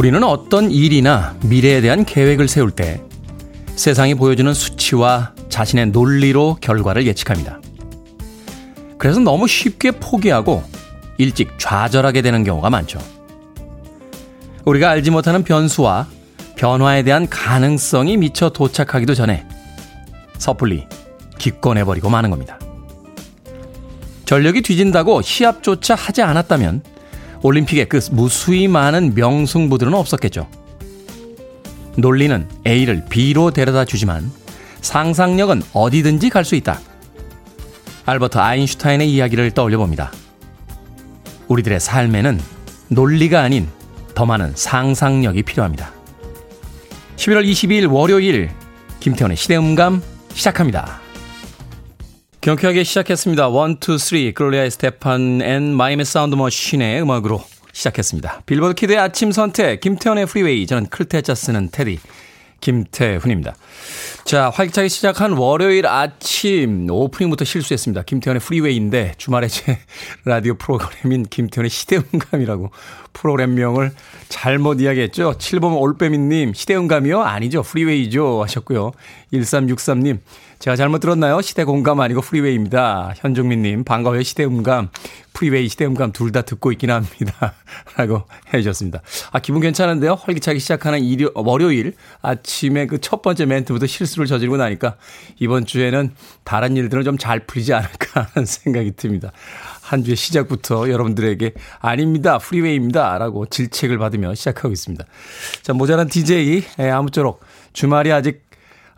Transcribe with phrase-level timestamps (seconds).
[0.00, 3.02] 우리는 어떤 일이나 미래에 대한 계획을 세울 때
[3.76, 7.60] 세상이 보여주는 수치와 자신의 논리로 결과를 예측합니다.
[8.96, 10.64] 그래서 너무 쉽게 포기하고
[11.18, 12.98] 일찍 좌절하게 되는 경우가 많죠.
[14.64, 16.06] 우리가 알지 못하는 변수와
[16.56, 19.46] 변화에 대한 가능성이 미처 도착하기도 전에
[20.38, 20.86] 섣불리
[21.36, 22.58] 기권해버리고 마는 겁니다.
[24.24, 26.84] 전력이 뒤진다고 시합조차 하지 않았다면
[27.42, 30.48] 올림픽에 그 무수히 많은 명승부들은 없었겠죠.
[31.96, 34.30] 논리는 A를 B로 데려다 주지만
[34.80, 36.80] 상상력은 어디든지 갈 수 있다.
[38.06, 40.10] 알버트 아인슈타인의 이야기를 떠올려 봅니다.
[41.48, 42.40] 우리들의 삶에는
[42.88, 43.68] 논리가 아닌
[44.14, 45.92] 더 많은 상상력이 필요합니다.
[47.16, 48.50] 11월 22일 월요일
[49.00, 50.02] 김태훈의 시대음감
[50.32, 51.00] 시작합니다.
[52.40, 53.48] 경쾌하게 시작했습니다.
[53.48, 58.44] 1, 2, 3 Gloria Estefan and Miami Sound Machine의 음악으로 시작했습니다.
[58.46, 61.98] 빌보드 키드의 아침 선택 김태훈의 프리웨이 저는 클 태 자 쓰는 태디
[62.60, 63.54] 김태훈입니다.
[64.24, 68.02] 자, 활기차게 시작한 월요일 아침 오프닝부터 실수했습니다.
[68.02, 69.78] 김태훈의 프리웨이인데 주말에 제
[70.24, 72.70] 라디오 프로그램인 김태훈의 시대음감이라고
[73.12, 73.92] 프로그램명을
[74.30, 75.34] 잘못 이야기했죠.
[75.38, 77.20] 7번 올빼미님 시대음감이요?
[77.20, 77.62] 아니죠.
[77.62, 78.92] 프리웨이죠 하셨고요.
[79.32, 80.20] 1363님
[80.60, 81.40] 제가 잘못 들었나요?
[81.40, 83.14] 시대음감 아니고 프리웨이입니다.
[83.16, 84.90] 현종민님 반가워요 시대 음감.
[85.32, 87.54] 프리웨이 시대 음감 둘 다 듣고 있긴 합니다.
[87.96, 89.00] 라고 해주셨습니다.
[89.32, 90.18] 아, 기분 괜찮은데요?
[90.20, 94.96] 활기차게 시작하는 일요, 월요일 아침에 그 첫 번째 멘트부터 실수를 저지르고 나니까
[95.38, 96.12] 이번 주에는
[96.44, 99.32] 다른 일들은 좀 잘 풀리지 않을까 하는 생각이 듭니다.
[99.80, 102.36] 한 주의 시작부터 여러분들에게 아닙니다.
[102.36, 103.16] 프리웨이입니다.
[103.16, 105.06] 라고 질책을 받으며 시작하고 있습니다.
[105.62, 107.40] 자, 모자란 DJ, 예, 아무쪼록
[107.72, 108.49] 주말이 아직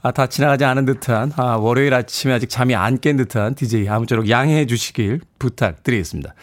[0.05, 4.29] 아, 다 지나가지 않은 듯한 아, 월요일 아침에 아직 잠이 안 깬 듯한 DJ 아무쪼록
[4.29, 6.35] 양해해 주시길 부탁드리겠습니다.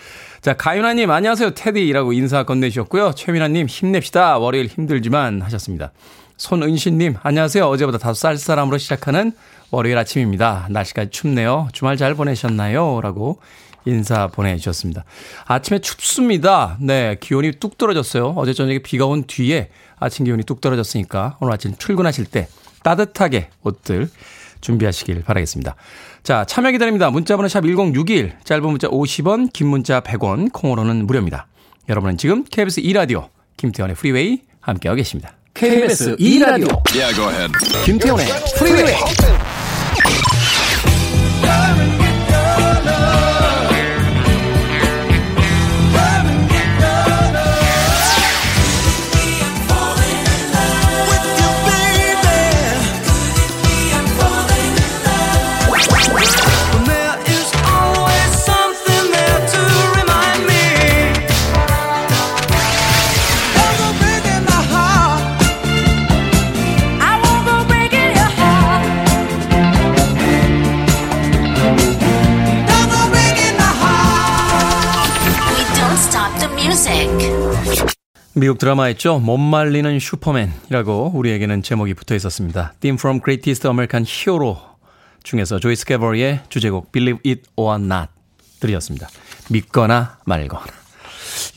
[0.42, 3.14] 자, 가윤아님 안녕하세요 테디라고 인사 건네주셨고요.
[3.16, 5.92] 최민아님 힘냅시다 월요일 힘들지만 하셨습니다.
[6.38, 9.34] 손은신님 안녕하세요 어제보다 다소 쌀쌀함으로 시작하는
[9.72, 10.68] 월요일 아침입니다.
[10.70, 11.68] 날씨가 춥네요.
[11.74, 13.02] 주말 잘 보내셨나요?
[13.02, 13.41] 라고
[13.86, 15.03] 인사 보내주셨습니다.
[15.46, 16.78] 아침에 춥습니다.
[16.80, 18.34] 네, 기온이 뚝 떨어졌어요.
[18.38, 22.47] 어제 저녁에 비가 온 뒤에 아침 기온이 뚝 떨어졌으니까 오늘 아침 출근하실 때
[22.84, 24.09] 따뜻하게 옷들
[24.62, 25.75] 준비하시길 바라겠습니다.
[26.23, 27.09] 자, 참여 기다립니다.
[27.09, 31.47] 문자번호 샵 1061, 짧은 문자 50원, 긴 문자 100원, 콩으로는 무료입니다.
[31.88, 35.34] 여러분은 지금 KBS 2라디오 김태훈의 프리웨이 함께하고 계십니다.
[35.53, 37.51] KBS 2라디오 yeah,
[37.86, 38.96] 김태훈의 프리웨이
[78.40, 79.20] 미국 드라마 있죠.
[79.20, 82.74] 못 말리는 슈퍼맨이라고 우리에게는 제목이 붙어 있었습니다.
[82.80, 84.58] Theme from Greatest American Hero
[85.24, 88.12] 중에서 조이 스카버리의 주제곡 Believe It or Not
[88.62, 89.09] 들으셨습니다.
[89.50, 90.64] 믿거나 말거나.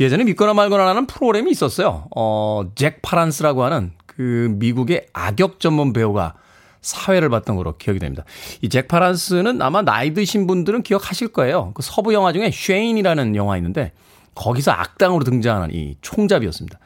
[0.01, 2.09] 예전에 믿거나 말거나라는 프로그램이 있었어요.
[2.17, 6.35] 어, 잭 팔란스라고 하는 그 미국의 악역 전문 배우가
[6.81, 8.25] 사회를 봤던 거로 기억이 됩니다.
[8.61, 11.71] 이 잭 팔란스는 아마 나이 드신 분들은 기억하실 거예요.
[11.75, 13.93] 그 서부 영화 중에 쉐인이라는 영화 있는데
[14.35, 16.79] 거기서 악당으로 등장하는 이 총잡이였습니다.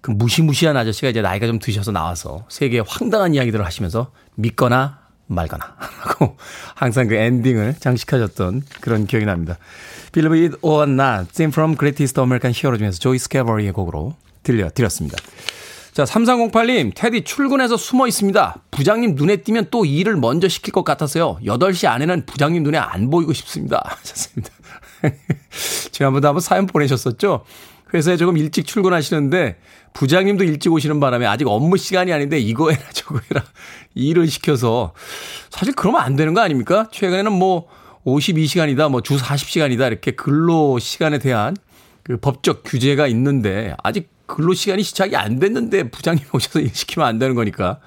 [0.00, 6.36] 그 무시무시한 아저씨가 이제 나이가 좀 드셔서 나와서 세계의 황당한 이야기들을 하시면서 믿거나 말거나 하고
[6.74, 9.58] 항상 그 엔딩을 장식하셨던 그런 기억이 납니다.
[10.14, 15.16] It or not, Theme from Greatest American Hero 중에서 조이 스캐버리의 곡으로 들려드렸습니다.
[15.92, 18.56] 자, 3308님, 테디 출근해서 숨어 있습니다.
[18.70, 21.38] 부장님 눈에 띄면 또 일을 먼저 시킬 것 같아서요.
[21.44, 23.82] 8시 안에는 부장님 눈에 안 보이고 싶습니다.
[24.00, 24.50] 하셨습니다.
[25.92, 27.44] 지난번에 한번 사연 보내셨었죠?
[27.94, 29.56] 회사에 조금 일찍 출근하시는데
[29.92, 33.44] 부장님도 일찍 오시는 바람에 아직 업무 시간이 아닌데 이거 해라 저거 해라
[33.94, 34.94] 일을 시켜서
[35.50, 36.88] 사실 그러면 안 되는 거 아닙니까?
[36.90, 37.68] 최근에는 뭐
[38.06, 41.56] 52시간이다 뭐 주 40시간이다 이렇게 근로 시간에 대한
[42.02, 47.18] 그 법적 규제가 있는데 아직 근로 시간이 시작이 안 됐는데 부장님 오셔서 일 시키면 안
[47.18, 47.78] 되는 거니까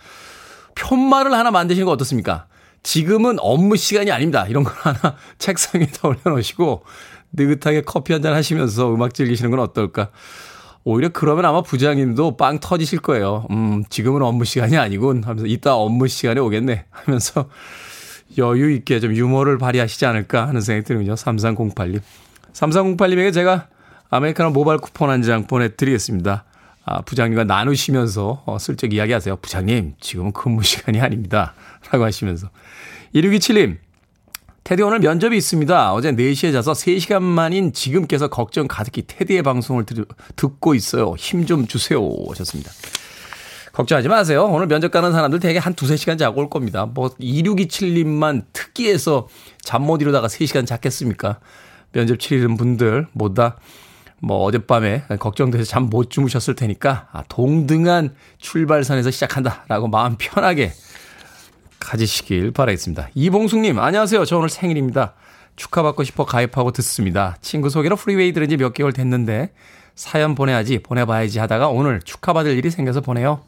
[0.75, 2.45] 편말을 하나 만드시는 거 어떻습니까?
[2.85, 4.45] 지금은 업무 시간이 아닙니다.
[4.47, 6.83] 이런 걸 하나 책상 에다 올려놓으시고
[7.33, 10.09] 느긋하게 커피 한 잔 하시면서 음악 즐기시는 건 어떨까?
[10.83, 13.47] 오히려 그러면 아마 부장님도 빵 터지실 거예요.
[13.49, 17.49] 음, 지금은 업무 시간이 아니군 하면서 이따 업무 시간에 오겠네 하면서
[18.37, 21.15] 여유 있게 좀 유머를 발휘하시지 않을까 하는 생각이 드는군요.
[21.15, 22.01] 3308님.
[22.53, 23.67] 3308님에게 제가
[24.11, 26.45] 아메리카노 모바일 쿠폰 한 장 보내드리겠습니다.
[26.85, 29.37] 아, 부장님과 나누시면서 어, 슬쩍 이야기하세요.
[29.37, 31.53] 부장님, 지금은 근무 시간이 아닙니다.
[31.91, 32.49] 라고 하시면서.
[33.15, 33.77] 1627님,
[34.63, 35.93] 테디 오늘 면접이 있습니다.
[35.93, 40.05] 어제 4시에 자서 3시간 만인 지금 께서 걱정 가득히 테디의 방송을 들,
[40.35, 41.15] 듣고 있어요.
[41.17, 42.01] 힘 좀 주세요.
[42.29, 42.71] 하셨습니다.
[43.73, 44.45] 걱정하지 마세요.
[44.45, 46.85] 오늘 면접 가는 사람들 대개 한 두세 시간 자고 올 겁니다.
[46.85, 49.27] 뭐 2627님만 특이해서
[49.61, 51.39] 잠 못 이루다가 3시간 잤겠습니까?
[51.91, 53.51] 면접 치르는 분들 모두
[54.21, 60.73] 뭐 어젯밤에 걱정돼서 잠 못 주무셨을 테니까 아, 동등한 출발선에서 시작한다라고 마음 편하게
[61.79, 63.09] 가지시길 바라겠습니다.
[63.13, 64.25] 이봉숙님 안녕하세요.
[64.25, 65.13] 저 오늘 생일입니다.
[65.55, 67.37] 축하받고 싶어 가입하고 듣습니다.
[67.41, 69.51] 친구 소개로 프리웨이 들은 지 몇 개월 됐는데
[69.95, 73.41] 사연 보내야지 보내봐야지 하다가 오늘 축하받을 일이 생겨서 보내요.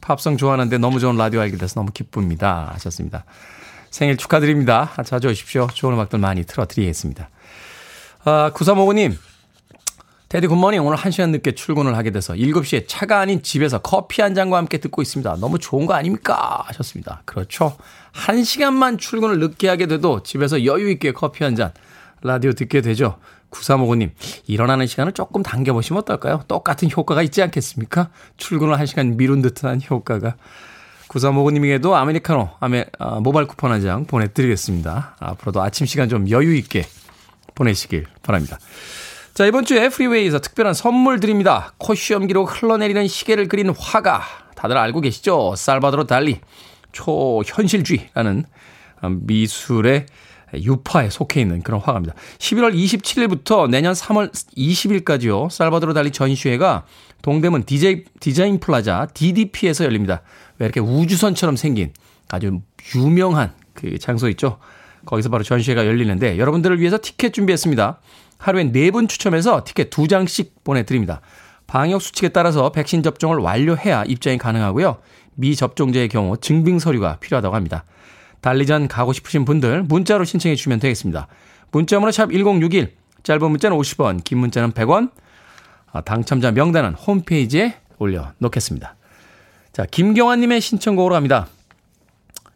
[0.00, 2.70] 팝송 좋아하는데 너무 좋은 라디오 알게 돼서 너무 기쁩니다.
[2.74, 3.24] 하셨습니다.
[3.90, 4.92] 생일 축하드립니다.
[5.04, 5.66] 자주 오십시오.
[5.74, 7.28] 좋은 음악들 많이 틀어드리겠습니다.
[8.24, 9.16] 아, 9359님.
[10.30, 10.86] 테디 good morning.
[10.86, 15.02] 오늘 1시간 늦게 출근을 하게 돼서 7시에 차가 아닌 집에서 커피 한 잔과 함께 듣고
[15.02, 15.36] 있습니다.
[15.40, 16.62] 너무 좋은 거 아닙니까?
[16.66, 17.22] 하셨습니다.
[17.24, 17.76] 그렇죠.
[18.14, 21.72] 1시간만 출근을 늦게 하게 돼도 집에서 여유 있게 커피 한 잔,
[22.22, 23.18] 라디오 듣게 되죠.
[23.50, 24.10] 9359님,
[24.46, 26.44] 일어나는 시간을 조금 당겨보시면 어떨까요?
[26.46, 28.10] 똑같은 효과가 있지 않겠습니까?
[28.36, 30.36] 출근을 한 시간 미룬 듯한 효과가.
[31.08, 35.16] 9359님에게도 아메리카노, 아메, 아, 모바일 쿠폰 한 장 보내드리겠습니다.
[35.18, 36.86] 앞으로도 아침 시간 좀 여유 있게
[37.56, 38.58] 보내시길 바랍니다.
[39.40, 41.72] 자, 이번 주에 프리웨이에서 특별한 선물 드립니다.
[41.78, 44.20] 코시엄 기록 흘러내리는 시계를 그린 화가.
[44.54, 45.54] 다들 알고 계시죠?
[45.56, 46.40] 살바도로 달리
[46.92, 48.44] 초현실주의라는
[49.20, 50.04] 미술의
[50.52, 52.14] 유파에 속해 있는 그런 화가입니다.
[52.36, 55.48] 11월 27일부터 내년 3월 20일까지요.
[55.48, 56.84] 살바도르 달리 전시회가
[57.22, 60.20] 동대문 디제이, 디자인 플라자 DDP에서 열립니다.
[60.58, 61.94] 왜 이렇게 우주선처럼 생긴
[62.28, 62.60] 아주
[62.94, 64.58] 유명한 그 장소 있죠.
[65.06, 68.00] 거기서 바로 전시회가 열리는데 여러분들을 위해서 티켓 준비했습니다.
[68.40, 71.20] 하루에 4분 추첨해서 티켓 2장씩 보내드립니다.
[71.66, 74.96] 방역 수칙에 따라서 백신 접종을 완료해야 입장이 가능하고요.
[75.34, 77.84] 미접종자의 경우 증빙 서류가 필요하다고 합니다.
[78.40, 81.28] 달리전 가고 싶으신 분들 문자로 신청해 주시면 되겠습니다.
[81.70, 85.10] 문자번호 샵 1061, 짧은 문자는 50원, 긴 문자는 100원,
[85.92, 88.96] 아, 당첨자 명단은 홈페이지에 올려놓겠습니다.
[89.72, 91.46] 자, 김경환님의 신청곡으로 합니다.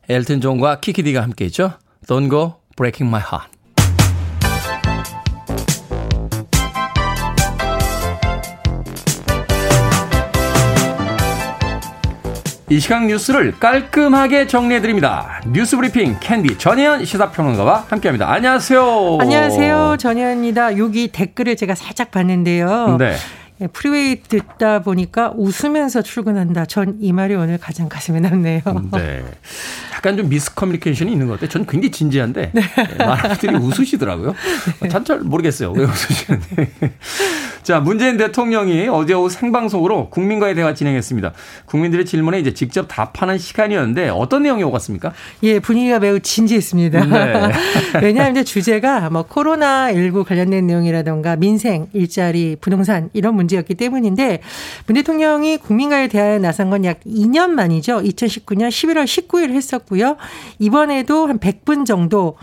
[0.09, 1.75] 엘튼 존과 키키디가 함께 있죠.
[2.07, 3.54] Don't go breaking my heart.
[12.71, 15.41] 이 시각 뉴스를 깔끔하게 정리해드립니다.
[15.49, 18.31] 뉴스 브리핑 캔디 전혜연 시사평론가와 함께합니다.
[18.33, 19.19] 안녕하세요.
[19.21, 19.97] 안녕하세요.
[19.99, 20.79] 전혜연입니다.
[20.79, 22.97] 여기 댓글을 제가 살짝 봤는데요.
[22.99, 23.17] 네.
[23.61, 26.65] 예, 프리웨이 듣다 보니까 웃으면서 출근한다.
[26.65, 28.63] 전 이 말이 오늘 가장 가슴에 남네요.
[28.93, 29.23] 네.
[30.05, 31.49] 약간 좀 miscommunication이 있는 것 같아요.
[31.49, 32.63] 저는 굉장히 진지한데 네.
[33.01, 34.35] 예, 많은 분들이 웃으시더라고요.
[34.81, 34.89] 네.
[34.89, 35.73] 전잘 모르겠어요.
[35.73, 36.49] 왜 웃으시는지.
[37.65, 41.33] 자, 문재인 대통령이 어제 오후 생방송으로 국민과의 대화 진행했습니다.
[41.65, 45.15] 국민들의 질문에 이제 직접 답하는 시간이었는데 어떤 내용이 오갔습니까?
[45.43, 47.05] 예, 분위기가 매우 진지했습니다.
[47.07, 47.53] 네.
[48.03, 54.41] 왜냐하면 이제 주제가 뭐 코로나19 관련된 내용이라던가 민생, 일자리, 부동산 이런 문제였기 때문인데
[54.87, 58.03] 문 대통령이 국민과의 대화에 나선 건 약 2년 만이죠.
[58.03, 60.17] 2019년 11월 19일 했었고 요.
[60.59, 62.37] 이번에도 한 100분 정도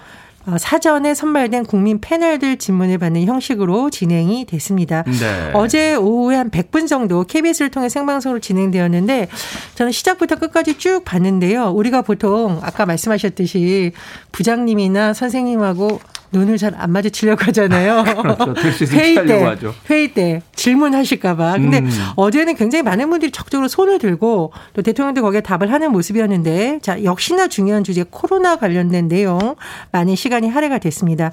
[0.48, 5.04] 어, 사전에 선발된 국민 패널들 질문을 받는 형식으로 진행이 됐습니다.
[5.04, 5.52] 네.
[5.54, 9.28] 어제 오후에 한 100분 정도 KBS를 통해 생방송으로 진행되었는데
[9.76, 11.70] 저는 시작부터 끝까지 쭉 봤는데요.
[11.70, 13.92] 우리가 보통 아까 말씀하셨듯이
[14.32, 16.00] 부장님이나 선생님하고
[16.32, 18.04] 눈을 잘 안 마주치려고 하잖아요.
[18.56, 18.86] 그렇죠.
[18.86, 19.74] 회의 때, 하죠.
[19.90, 21.54] 회의 때 질문하실까봐.
[21.54, 21.90] 근데 음.
[22.16, 27.48] 어제는 굉장히 많은 분들이 적극적으로 손을 들고 또 대통령도 거기에 답을 하는 모습이었는데 자 역시나
[27.48, 29.56] 중요한 주제 코로나 관련된 내용
[29.92, 31.32] 많은 시간이 할애가 됐습니다.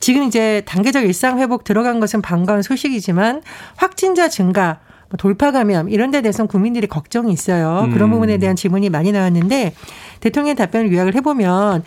[0.00, 3.42] 지금 이제 단계적 일상 회복 들어간 것은 반가운 소식이지만
[3.76, 4.80] 확진자 증가
[5.10, 7.82] 뭐 돌파 감염 이런 데 대해서는 국민들이 걱정이 있어요.
[7.84, 7.92] 음.
[7.92, 9.74] 그런 부분에 대한 질문이 많이 나왔는데
[10.20, 11.82] 대통령 답변을 요약을 해보면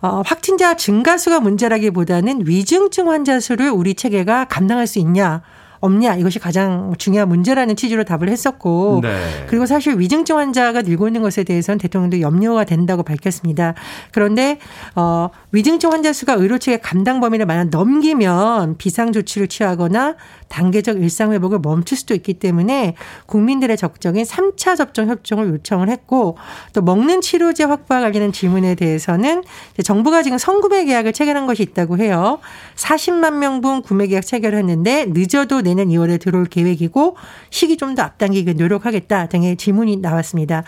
[0.00, 5.42] 어, 확진자 증가수가 문제라기보다는 위중증 환자 수를 우리 체계가 감당할 수 있냐.
[5.80, 9.46] 없냐 이것이 가장 중요한 문제라는 취지로 답을 했었고 네.
[9.48, 13.74] 그리고 사실 위중증 환자가 늘고 있는 것에 대해서는 대통령도 염려가 된다고 밝혔습니다.
[14.12, 14.58] 그런데
[14.94, 20.16] 어 위중증 환자 수가 의료 측의 감당 범위를 만약 넘기면 비상 조치를 취하거나
[20.48, 22.94] 단계적 일상 회복을 멈출 수도 있기 때문에
[23.26, 26.36] 국민들의 적극적인 3차 접종 협정을 요청을 했고
[26.72, 29.44] 또 먹는 치료제 확보와 관련된 질문에 대해서는
[29.82, 32.38] 정부가 지금 선구매 계약을 체결한 것이 있다고 해요.
[32.76, 37.16] 40만 명분 구매 계약 체결을 했는데 늦어도 내년 2월에 들어올 계획이고
[37.50, 40.62] 시기 좀 더 앞당기기 노력하겠다 등의 질문이 나왔습니다.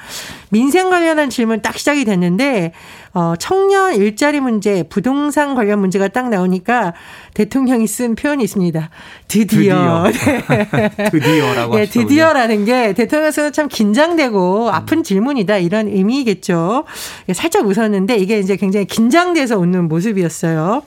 [0.51, 2.73] 민생 관련한 질문 딱 시작이 됐는데
[3.13, 6.95] 어, 청년 일자리 문제, 부동산 관련 문제가 딱 나오니까
[7.35, 8.91] 대통령이 쓴 표현이 있습니다.
[9.29, 10.11] 드디어.
[10.13, 10.67] 드디어.
[10.77, 10.91] 네.
[11.11, 14.75] 드디어라고 네, 드디어라는 게 대통령께서는 참 긴장되고 음.
[14.75, 16.85] 아픈 질문이다 이런 의미겠죠.
[17.33, 20.83] 살짝 웃었는데 이게 이제 굉장히 긴장돼서 웃는 모습이었어요.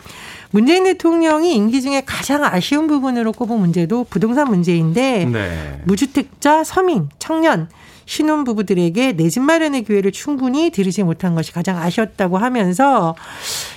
[0.54, 5.82] 문재인 대통령이 임기 중에 가장 아쉬운 부분으로 꼽은 문제도 부동산 문제인데 네.
[5.86, 7.70] 무주택자, 서민, 청년
[8.06, 13.16] 신혼 부부들에게 내 집 마련의 기회를 충분히 드리지 못한 것이 가장 아쉬웠다고 하면서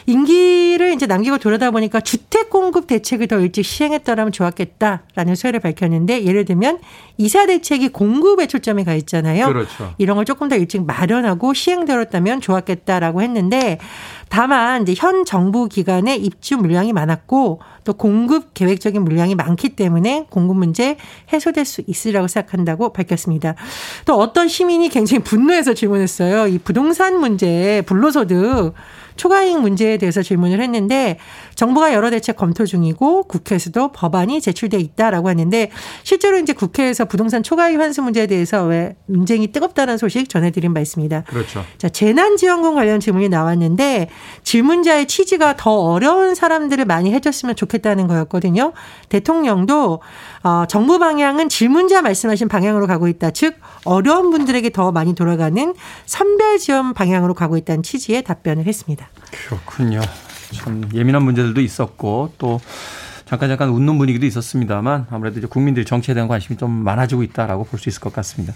[0.06, 6.44] 임기를 이제 남기고 돌아다 보니까 주택 공급 대책을 더 일찍 시행했더라면 좋았겠다라는 소회를 밝혔는데 예를
[6.44, 6.80] 들면
[7.18, 9.46] 이사 대책이 공급에 초점이 가 있잖아요.
[9.46, 9.94] 그렇죠.
[9.98, 13.78] 이런 걸 조금 더 일찍 마련하고 시행되었다면 좋았겠다라고 했는데
[14.28, 20.56] 다만 이제 현 정부 기관의 입주 물량이 많았고 또 공급 계획적인 물량이 많기 때문에 공급
[20.56, 20.96] 문제
[21.32, 23.54] 해소될 수 있으리라고 생각한다고 밝혔습니다.
[24.04, 26.48] 또 어떤 시민이 굉장히 분노해서 질문했어요.
[26.48, 28.74] 이 부동산 문제, 불로소득
[29.16, 31.18] 초과이익 문제에 대해서 질문을 했는데
[31.54, 35.70] 정부가 여러 대책 검토 중이고 국회에서도 법안이 제출돼 있다라고 하는데
[36.02, 41.22] 실제로 이제 국회에서 부동산 초과이익 환수 문제에 대해서 왜 논쟁이 뜨겁다는 소식 전해드린 바 있습니다.
[41.24, 41.64] 그렇죠.
[41.78, 44.08] 자 재난지원금 관련 질문이 나왔는데
[44.42, 48.72] 질문자의 취지가 더 어려운 사람들을 많이 해줬으면 좋겠다는 거였거든요.
[49.08, 50.00] 대통령도
[50.42, 53.30] 어, 정부 방향은 질문자 말씀하신 방향으로 가고 있다.
[53.30, 59.05] 즉 어려운 분들에게 더 많이 돌아가는 선별 지원 방향으로 가고 있다는 취지의 답변을 했습니다.
[59.30, 60.00] 그렇군요.
[60.52, 62.60] 참 예민한 문제들도 있었고 또
[63.24, 67.80] 잠깐 잠깐 웃는 분위기도 있었습니다만 아무래도 이제 국민들이 정치에 대한 관심이 좀 많아지고 있다라고 볼
[67.80, 68.54] 수 있을 것 같습니다.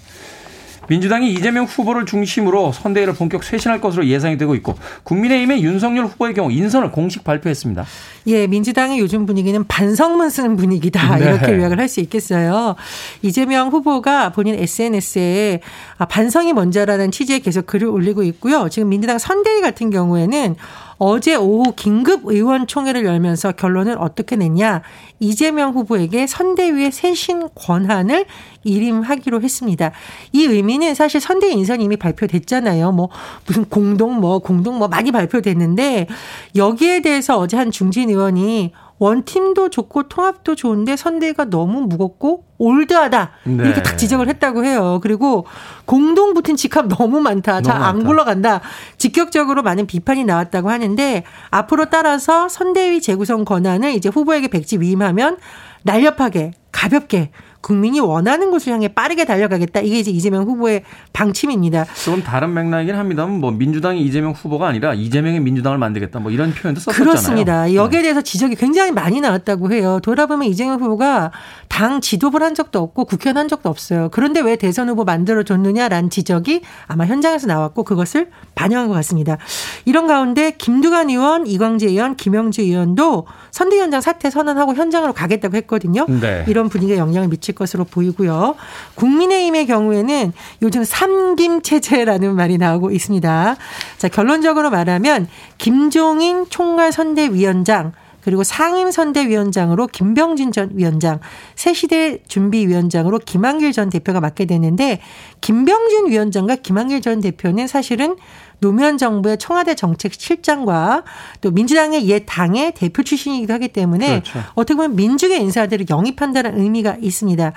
[0.90, 6.50] 민주당이 이재명 후보를 중심으로 선대위를 본격 쇄신할 것으로 예상이 되고 있고 국민의힘의 윤석열 후보의 경우
[6.50, 7.86] 인선을 공식 발표했습니다.
[8.26, 11.26] 예, 민주당의 요즘 분위기는 반성문 쓰는 분위기다 네.
[11.26, 12.76] 이렇게 요약을 할 수 있겠어요.
[13.22, 15.60] 이재명 후보가 본인 SNS에
[15.98, 18.68] 아, 반성이 먼저라는 취지에 계속 글을 올리고 있고요.
[18.68, 20.54] 지금 민주당 선대위 같은 경우에는
[21.02, 24.82] 어제 오후 긴급 의원총회를 열면서 결론을 어떻게 냈냐.
[25.18, 28.26] 이재명 후보에게 선대위의 쇄신 권한을
[28.64, 29.92] 일임하기로 했습니다.
[30.32, 32.92] 이 의미는 사실 선대위 인선이 이미 발표됐잖아요.
[32.92, 33.08] 뭐
[33.46, 36.06] 무슨 공동 뭐 공동 뭐 많이 발표됐는데
[36.54, 43.64] 여기에 대해서 어제 한 중진 의원이 원팀도 좋고 통합도 좋은데 선대가 너무 무겁고 올드하다 네.
[43.64, 45.00] 이렇게 딱 지적을 했다고 해요.
[45.02, 45.46] 그리고
[45.86, 47.62] 공동 붙은 직함 너무 많다.
[47.62, 48.60] 잘 안 굴러간다.
[48.98, 55.38] 직격적으로 많은 비판이 나왔다고 하는데 앞으로 따라서 선대위 재구성 권한을 이제 후보에게 백지 위임하면
[55.82, 57.30] 날렵하게 가볍게
[57.60, 59.80] 국민이 원하는 곳을 향해 빠르게 달려가겠다.
[59.80, 61.86] 이게 이제 이재명 후보의 방침입니다.
[62.04, 66.20] 좀 다른 맥락이긴 합니다만 뭐 민주당이 이재명 후보가 아니라 이재명의 민주당을 만들겠다.
[66.20, 67.10] 뭐 이런 표현도 썼었잖아요.
[67.10, 67.64] 그렇습니다.
[67.66, 67.74] 네.
[67.74, 70.00] 여기에 대해서 지적이 굉장히 많이 나왔다고 해요.
[70.02, 71.32] 돌아보면 이재명 후보가
[71.68, 74.08] 당 지도부를 한 적도 없고 국회의원 한 적도 없어요.
[74.10, 79.36] 그런데 왜 대선 후보 만들어 줬느냐라는 지적이 아마 현장에서 나왔고 그것을 반영한 것 같습니다.
[79.84, 86.06] 이런 가운데 김두관 의원, 이광재 의원, 김영주 의원도 선대위원장 사퇴 선언하고 현장으로 가겠다고 했거든요.
[86.08, 86.44] 네.
[86.48, 88.54] 이런 분위기에 영향을 미치 미칠 것으로 보이고요.
[88.94, 93.56] 국민의힘의 경우에는 요즘 삼김 체제라는 말이 나오고 있습니다.
[93.98, 95.28] 자, 결론적으로 말하면
[95.58, 97.92] 김종인 총괄 선대위원장
[98.22, 101.20] 그리고 상임선대위원장으로 김병진 전 위원장,
[101.54, 105.00] 새시대 준비위원장으로 김한길 전 대표가 맡게 되는데
[105.40, 108.16] 김병진 위원장과 김한길 전 대표는 사실은
[108.60, 111.02] 노무현 정부의 청와대 정책 실장과
[111.40, 114.40] 또 민주당의 옛 당의 대표 출신이기도 하기 때문에 그렇죠.
[114.54, 117.52] 어떻게 보면 민주계 인사들을 영입한다는 의미가 있습니다.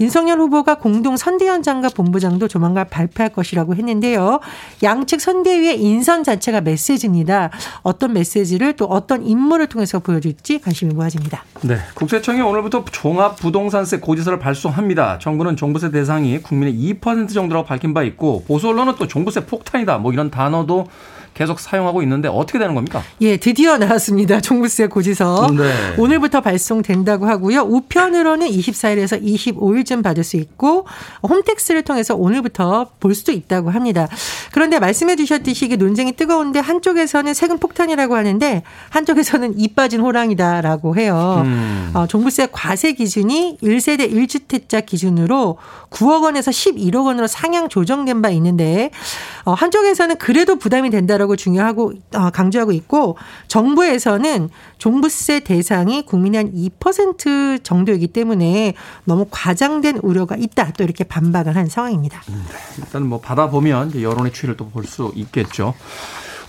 [0.00, 4.40] 윤석열 후보가 공동 선대위원장과 본부장도 조만간 발표할 것이라고 했는데요.
[4.82, 7.50] 양측 선대위의 인선 자체가 메시지입니다.
[7.82, 11.44] 어떤 메시지를 또 어떤 인물을 통해서 보여줄지 관심이 모아집니다.
[11.62, 15.18] 네, 국세청이 오늘부터 종합 부동산세 고지서를 발송합니다.
[15.18, 19.98] 정부는 종부세 대상이 국민의 2% 정도라고 밝힌 바 있고 보수 언론은 또 종부세 폭탄이다.
[19.98, 20.88] 뭐 이런 단 단어도
[21.38, 23.00] 계속 사용하고 있는데 어떻게 되는 겁니까?
[23.20, 24.40] 예, 드디어 나왔습니다.
[24.40, 25.52] 종부세 고지서.
[25.56, 25.94] 네.
[25.96, 27.60] 오늘부터 발송된다고 하고요.
[27.60, 30.86] 우편으로는 24일에서 25일쯤 받을 수 있고
[31.22, 34.08] 홈택스를 통해서 오늘부터 볼 수도 있다고 합니다.
[34.50, 41.42] 그런데 말씀해 주셨듯이 이게 논쟁이 뜨거운데 한쪽에서는 세금 폭탄이라고 하는데 한쪽에서는 이 빠진 호랑이다라고 해요.
[41.44, 41.92] 음.
[41.94, 45.58] 어, 종부세 과세 기준이 1세대 1주택자 기준으로
[45.90, 48.90] 9억 원에서 11억 원으로 상향 조정된 바 있는데
[49.44, 53.16] 어, 한쪽에서는 그래도 부담이 된다라고 중요하고 어, 강조하고 있고
[53.48, 61.56] 정부에서는 종부세 대상이 국민의 한 2% 정도이기 때문에 너무 과장된 우려가 있다 또 이렇게 반박을
[61.56, 62.22] 한 상황입니다.
[62.28, 62.34] 네,
[62.78, 65.74] 일단 뭐 받아보면 여론의 추이를 또 볼 수 있겠죠.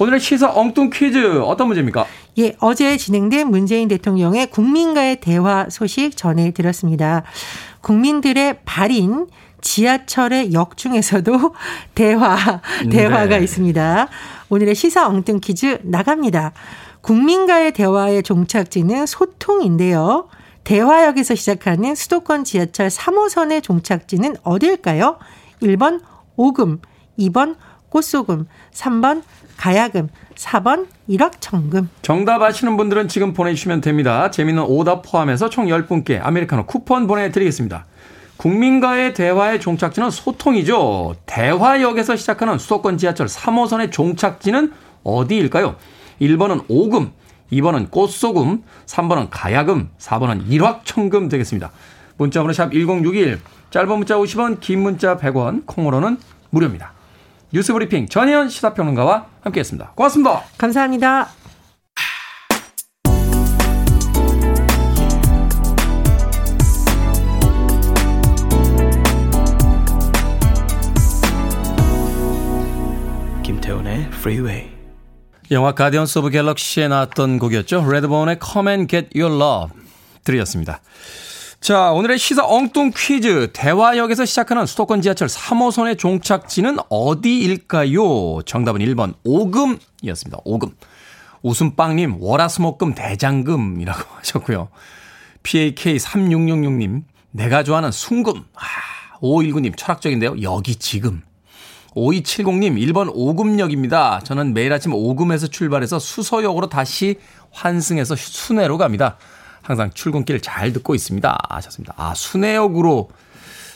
[0.01, 2.05] 오늘의 시사 엉뚱 퀴즈 어떤 문제입니까?
[2.37, 7.23] 예, 어제 진행된 문재인 대통령의 국민과의 대화 소식 전해드렸습니다.
[7.81, 9.27] 국민들의 발인
[9.59, 11.53] 지하철의 역 중에서도
[11.95, 13.43] 대화, 대화가 네.
[13.43, 14.07] 있습니다.
[14.47, 16.53] 오늘의 시사 엉뚱 퀴즈 나갑니다.
[17.01, 20.29] 국민과의 대화의 종착지는 소통인데요.
[20.63, 25.17] 대화역에서 시작하는 수도권 지하철 3호선의 종착지는 어딜까요?
[25.61, 26.01] 1번
[26.37, 26.79] 오금,
[27.17, 27.55] 2번
[27.89, 29.23] 꽃소금, 3번
[29.59, 31.89] 가야금, 4번 일확천금.
[32.01, 34.31] 정답 아시는 분들은 지금 보내주시면 됩니다.
[34.31, 37.85] 재미있는 오답 포함해서 총 10분께 아메리카노 쿠폰 보내드리겠습니다.
[38.37, 41.15] 국민과의 대화의 종착지는 소통이죠.
[41.25, 44.71] 대화역에서 시작하는 수도권 지하철 3호선의 종착지는
[45.03, 45.75] 어디일까요?
[46.21, 47.11] 1번은 오금,
[47.51, 51.71] 2번은 꽃소금, 3번은 가야금, 4번은 일확천금 되겠습니다.
[52.15, 56.17] 문자번호 샵 1061, 짧은 문자 50원, 긴 문자 100원, 콩으로는
[56.49, 56.93] 무료입니다.
[57.51, 59.93] 뉴스브리핑 전혜연 시사평론가와 함께했습니다.
[59.95, 60.43] 고맙습니다.
[60.57, 61.29] 감사합니다.
[74.19, 74.69] Freeway.
[75.49, 77.89] 영화 가디언스 오브 갤럭시에 나왔던 곡이었죠.
[77.89, 79.81] 레드본의 Come and Get Your Love
[80.23, 80.81] 들으셨습니다.
[81.61, 83.49] 자, 오늘의 시사 엉뚱 퀴즈.
[83.51, 88.43] 대화역에서 시작하는 수도권 지하철 3호선의 종착지는 어디일까요?
[88.43, 90.37] 정답은 1번 오금이었습니다.
[90.45, 90.69] 오금.
[91.41, 94.69] 웃음빵님, 월화수목금 대장금이라고 하셨고요.
[95.43, 98.35] PAK3666님, 내가 좋아하는 순금.
[98.55, 100.41] 아, 5519님, 철학적인데요.
[100.41, 101.21] 여기 지금.
[101.93, 104.21] 5270님, 1번 오금역입니다.
[104.23, 107.19] 저는 매일 아침 오금에서 출발해서 수서역으로 다시
[107.51, 109.17] 환승해서 순회로 갑니다.
[109.61, 111.37] 항상 출근길 잘 듣고 있습니다.
[111.49, 111.93] 하셨습니다.
[111.97, 113.09] 아, 순회역으로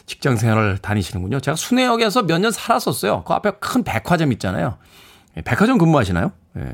[0.05, 1.39] 직장 생활을 다니시는군요.
[1.39, 3.23] 제가 순회역에서 몇 년 살았었어요.
[3.23, 4.77] 그 앞에 큰 백화점 있잖아요.
[5.38, 6.31] 예, 백화점 근무하시나요?
[6.57, 6.73] 예.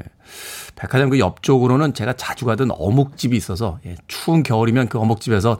[0.76, 5.60] 백화점 그 옆쪽으로는 제가 자주 가던 어묵집이 있어서 예, 추운 겨울이면 그 어묵집에서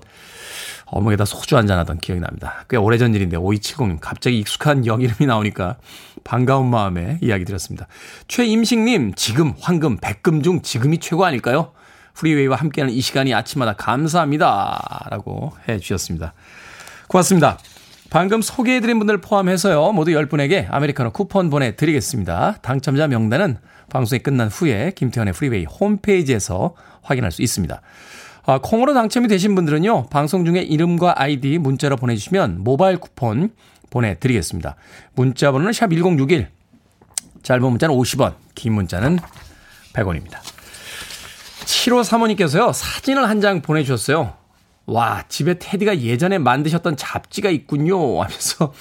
[0.86, 2.66] 어묵에다 소주 한잔 하던 기억이 납니다.
[2.70, 5.78] 꽤 오래전 일인데 5270님 갑자기 익숙한 역 이름이 나오니까
[6.24, 7.88] 반가운 마음에 이야기 드렸습니다.
[8.28, 11.72] 최임식님 지금 황금 백금 중 지금이 최고 아닐까요?
[12.20, 15.08] 프리웨이와 함께하는 이 시간이 아침마다 감사합니다.
[15.10, 16.34] 라고 해 주셨습니다.
[17.08, 17.58] 고맙습니다.
[18.10, 19.94] 방금 소개해드린 분들 포함해서요.
[19.94, 22.58] 모두 10분에게 아메리카노 쿠폰 보내드리겠습니다.
[22.62, 23.58] 당첨자 명단은
[23.90, 27.82] 방송이 끝난 후에 김태훈의 프리웨이 홈페이지에서 확인할 수 있습니다.
[28.46, 33.52] 아, 콩으로 당첨이 되신 분들은요, 방송 중에 이름과 아이디 문자로 보내주시면 모바일 쿠폰
[33.92, 34.76] 보내드리겠습니다.
[35.14, 36.48] 문자 번호는 샵 1061,
[37.44, 39.20] 짧은 문자는 50원, 긴 문자는
[39.94, 40.49] 100원입니다.
[41.70, 44.34] 7호 사모님께서요, 사진을 한 장 보내주셨어요.
[44.88, 48.22] 와, 집에 테디가 예전에 만드셨던 잡지가 있군요.
[48.24, 48.74] 하면서,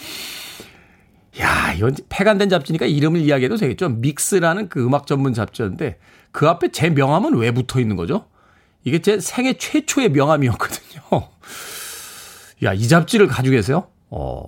[1.38, 3.90] 야, 이건 폐간된 잡지니까 이름을 이야기해도 되겠죠.
[3.90, 5.98] 믹스라는 그 음악 전문 잡지였는데,
[6.32, 8.24] 그 앞에 제 명함은 왜 붙어 있는 거죠?
[8.84, 11.02] 이게 제 생애 최초의 명함이었거든요.
[12.64, 13.86] 야, 이 잡지를 가지고 계세요?
[14.08, 14.46] 어,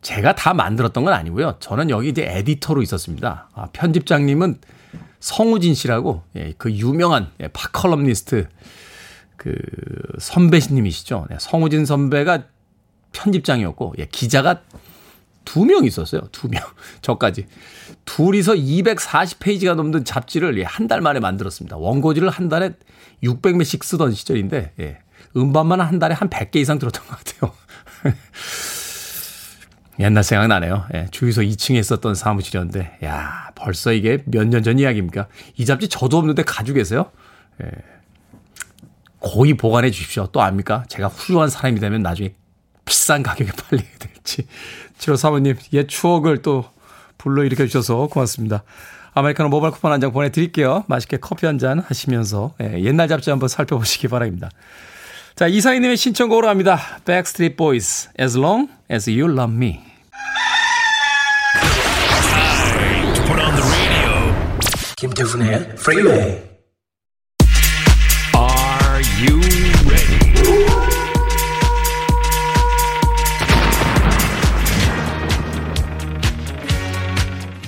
[0.00, 1.56] 제가 다 만들었던 건 아니고요.
[1.58, 3.50] 저는 여기 이제 에디터로 있었습니다.
[3.52, 4.60] 아, 편집장님은
[5.20, 8.48] 성우진 씨라고, 예, 그 유명한 예, 파컬럼니스트
[9.36, 9.54] 그
[10.18, 11.26] 선배님이시죠.
[11.30, 12.44] 네, 성우진 선배가
[13.12, 14.62] 편집장이었고, 예, 기자가
[15.44, 16.22] 두 명 있었어요.
[16.30, 16.62] 두 명.
[17.02, 17.46] 저까지.
[18.04, 21.76] 둘이서 240페이지가 넘는 잡지를 예, 한 달 만에 만들었습니다.
[21.78, 22.72] 원고지를 한 달에
[23.22, 24.98] 600매씩 쓰던 시절인데, 예.
[25.36, 27.52] 음반만 한 달에 한 100개 이상 들었던 것 같아요.
[30.00, 30.86] 옛날 생각나네요.
[30.94, 35.26] 예, 주유소 2층에 있었던 사무실이었는데, 야 벌써 이게 몇 년 전 이야기입니까?
[35.56, 37.10] 이 잡지 저도 없는데 가지고 계세요?
[37.62, 37.70] 예.
[39.20, 40.28] 고이 보관해 주십시오.
[40.30, 40.84] 또 압니까?
[40.88, 42.34] 제가 훌륭한 사람이 되면 나중에
[42.84, 44.46] 비싼 가격에 팔리게 될지.
[44.98, 46.64] 7호 사모님, 옛 추억을 또
[47.18, 48.62] 불러 일으켜 주셔서 고맙습니다.
[49.14, 50.84] 아메리카노 모바일 쿠폰 한 장 보내드릴게요.
[50.86, 54.48] 맛있게 커피 한 잔 하시면서 예, 옛날 잡지 한번 살펴보시기 바랍니다.
[55.38, 56.80] 자, 이사희님의 신청곡으로 합니다.
[57.04, 59.78] Backstreet Boys, As Long As You Love Me.
[64.96, 66.42] 김태훈의 Freeway.
[68.34, 69.38] Are you
[69.86, 70.18] ready?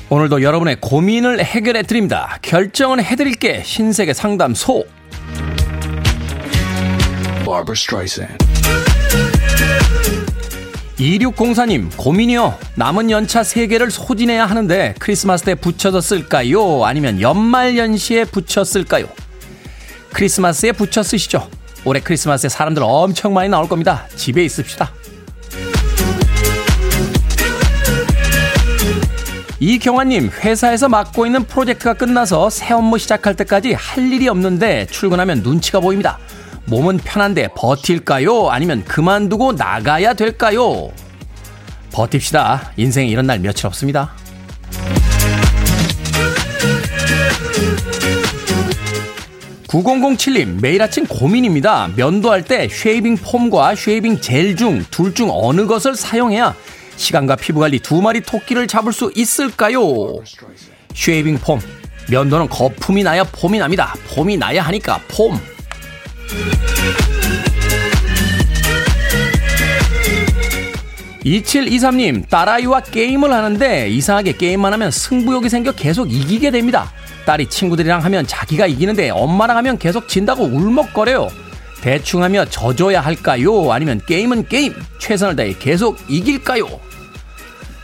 [0.08, 2.36] 오늘도 여러분의 고민을 해결해 드립니다.
[2.42, 4.99] 결정은 해드릴게 신세계 상담소.
[10.98, 12.58] 2604님, 고민이요.
[12.76, 16.84] 남은 연차 3개를 소진해야 하는데 크리스마스 때 붙여서 쓸까요?
[16.84, 19.06] 아니면 연말 연시에 붙여 쓸까요?
[20.12, 21.48] 크리스마스에 붙여 쓰시죠.
[21.84, 24.06] 올해 크리스마스에 사람들 엄청 많이 나올 겁니다.
[24.14, 24.92] 집에 있읍시다.
[29.58, 35.80] 이경환님, 회사에서 맡고 있는 프로젝트가 끝나서 새 업무 시작할 때까지 할 일이 없는데 출근하면 눈치가
[35.80, 36.18] 보입니다.
[36.70, 38.48] 몸은 편한데 버틸까요?
[38.50, 40.90] 아니면 그만두고 나가야 될까요?
[41.92, 42.72] 버팁시다.
[42.76, 44.12] 인생에 이런 날 며칠 없습니다.
[49.68, 51.90] 9007님, 매일 아침 고민입니다.
[51.94, 56.54] 면도할 때 shaving foam과 shaving gel 중 둘 중 어느 것을 사용해야
[56.96, 59.80] 시간과 피부 관리 두 마리 토끼를 잡을 수 있을까요?
[60.94, 61.60] shaving foam.
[62.10, 63.94] 면도는 거품이 나야 폼이 납니다.
[64.14, 65.38] 폼이 나야 하니까 폼.
[71.24, 76.90] 2723님, 딸아이와 게임을 하는데 이상하게 게임만 하면 승부욕이 생겨 계속 이기게 됩니다.
[77.26, 81.28] 딸이 친구들이랑 하면 자기가 이기는데 엄마랑 하면 계속 진다고 울먹거려요.
[81.82, 83.72] 대충 하며 져줘야 할까요?
[83.72, 86.66] 아니면 게임은 게임, 최선을 다해 계속 이길까요?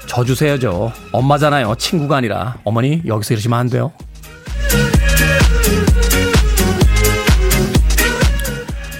[0.06, 0.92] 져주셔야죠.
[1.12, 1.74] 엄마잖아요.
[1.76, 2.56] 친구가 아니라.
[2.64, 3.92] 어머니, 여기서 이러시면 안 돼요.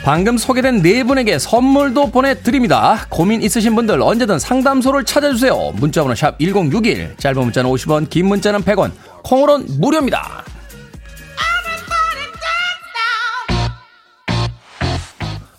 [0.07, 3.07] 방금 소개된 네 분에게 선물도 보내드립니다.
[3.09, 5.73] 고민 있으신 분들 언제든 상담소를 찾아주세요.
[5.75, 8.92] 문자번호 샵 1061, 짧은 문자는 50원, 긴 문자는 100원,
[9.25, 10.45] 콩으로는 무료입니다.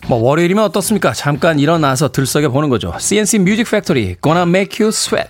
[0.06, 1.12] 뭐 월요일이면 어떻습니까?
[1.12, 2.94] 잠깐 일어나서 들썩여 보는 거죠.
[2.98, 5.28] C&C Music Factory Gonna Make You Sweat.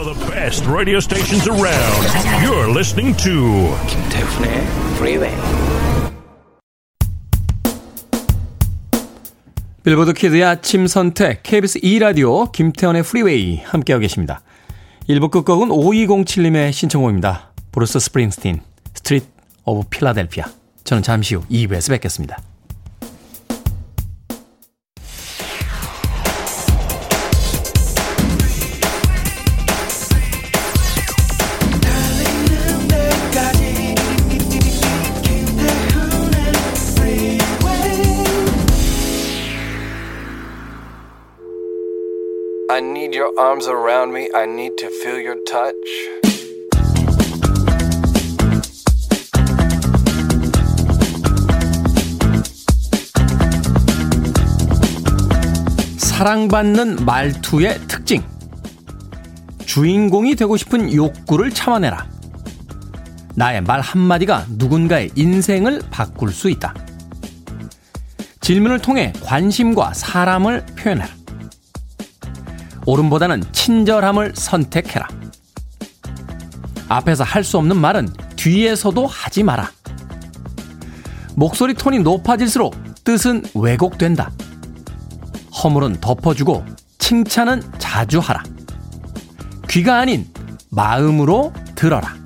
[0.00, 2.02] One of the best radio stations around.
[2.42, 5.36] You're listening to 김태훈의 Freeway.
[9.82, 14.42] 빌보드 kid의 아침 선택 KBS 2라디오 김태훈의 프리웨이 함께하고 계십니다.
[15.08, 17.52] 1부 끝곡은 5207님의 신청곡입니다.
[17.72, 18.60] 브루스 스프링스틴
[18.94, 19.26] Streets
[19.64, 20.46] of Philadelphia
[20.84, 22.38] 저는 잠시 후 2부에서 뵙겠습니다.
[43.40, 44.28] Arms around me.
[44.34, 45.72] I need to feel your touch.
[55.96, 58.22] 사랑받는 말투의 특징.
[59.64, 62.06] 주인공이 되고 싶은 욕구를 참아내라.
[63.36, 66.74] 나의 말 한마디가 누군가의 인생을 바꿀 수 있다.
[68.42, 71.19] 질문을 통해 관심과 사람을 표현해라.
[72.90, 75.06] 옳음보다는 친절함을 선택해라.
[76.88, 79.70] 앞에서 할 수 없는 말은 뒤에서도 하지 마라.
[81.36, 82.74] 목소리 톤이 높아질수록
[83.04, 84.32] 뜻은 왜곡된다.
[85.62, 86.64] 허물은 덮어주고
[86.98, 88.42] 칭찬은 자주 하라.
[89.68, 90.26] 귀가 아닌
[90.70, 92.19] 마음으로 들어라.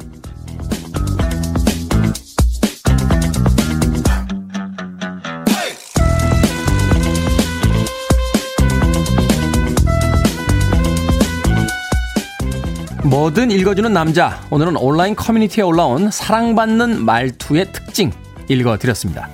[13.04, 14.40] 뭐든 읽어주는 남자.
[14.48, 18.10] 오늘은 온라인 커뮤니티에 올라온 사랑받는 말투의 특징
[18.48, 19.28] 읽어드렸습니다.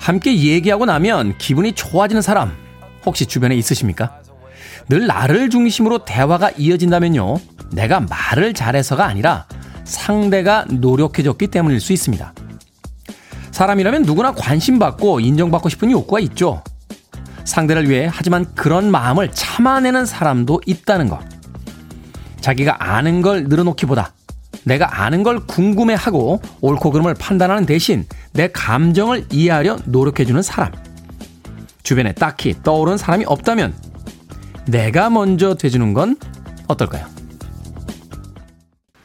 [0.00, 2.52] 함께 얘기하고 나면 기분이 좋아지는 사람
[3.06, 4.20] 혹시 주변에 있으십니까?
[4.88, 7.36] 늘 나를 중심으로 대화가 이어진다면요.
[7.70, 9.46] 내가 말을 잘해서가 아니라
[9.84, 12.32] 상대가 노력해줬기 때문일 수 있습니다.
[13.52, 16.64] 사람이라면 누구나 관심받고 인정받고 싶은 욕구가 있죠.
[17.44, 21.37] 상대를 위해 하지만 그런 마음을 참아내는 사람도 있다는 것.
[22.48, 24.14] 자기가 아는 걸 늘어놓기보다
[24.64, 30.72] 내가 아는 걸 궁금해하고 옳고 그름을 판단하는 대신 내 감정을 이해하려 노력해주는 사람.
[31.82, 33.74] 주변에 딱히 떠오르는 사람이 없다면
[34.66, 36.16] 내가 먼저 돼주는 건
[36.68, 37.06] 어떨까요?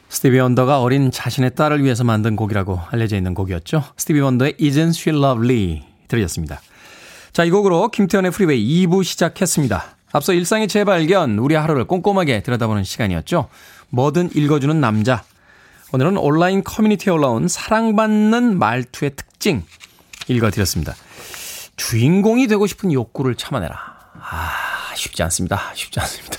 [0.08, 3.84] 스티비 원더가 어린 자신의 딸을 위해서 만든 곡이라고 알려져 있는 곡이었죠.
[3.98, 6.62] 스티비 원더의 Isn't She Lovely 들으셨습니다.
[7.34, 9.98] 자, 이 곡으로 김태훈의 프리웨이 2부 시작했습니다.
[10.14, 13.50] 앞서 일상의 재발견, 우리 하루를 꼼꼼하게 들여다보는 시간이었죠.
[13.90, 15.24] 뭐든 읽어주는 남자.
[15.92, 19.64] 오늘은 온라인 커뮤니티에 올라온 사랑받는 말투의 특징
[20.28, 20.94] 읽어드렸습니다.
[21.78, 23.76] 주인공이 되고 싶은 욕구를 참아내라.
[23.76, 24.52] 아,
[24.96, 25.74] 쉽지 않습니다.
[25.74, 26.38] 쉽지 않습니다.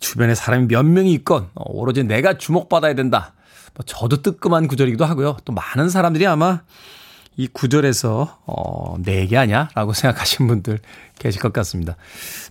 [0.00, 3.34] 주변에 사람이 몇 명이 있건 오로지 내가 주목받아야 된다.
[3.74, 5.36] 뭐 저도 뜨끔한 구절이기도 하고요.
[5.44, 6.62] 또 많은 사람들이 아마
[7.38, 9.68] 이 구절에서 어, 내게 아냐?
[9.74, 10.78] 라고 생각하시는 분들
[11.18, 11.96] 계실 것 같습니다.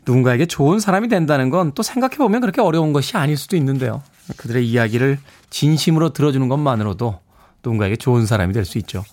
[0.06, 4.02] 누군가에게 좋은 사람이 된다는 건 또 생각해보면 그렇게 어려운 것이 아닐 수도 있는데요.
[4.38, 5.20] 그들의 이야기를
[5.50, 7.20] 진심으로 들어주는 것만으로도
[7.64, 9.04] 누군가에게 좋은 사람이 될 수 있죠.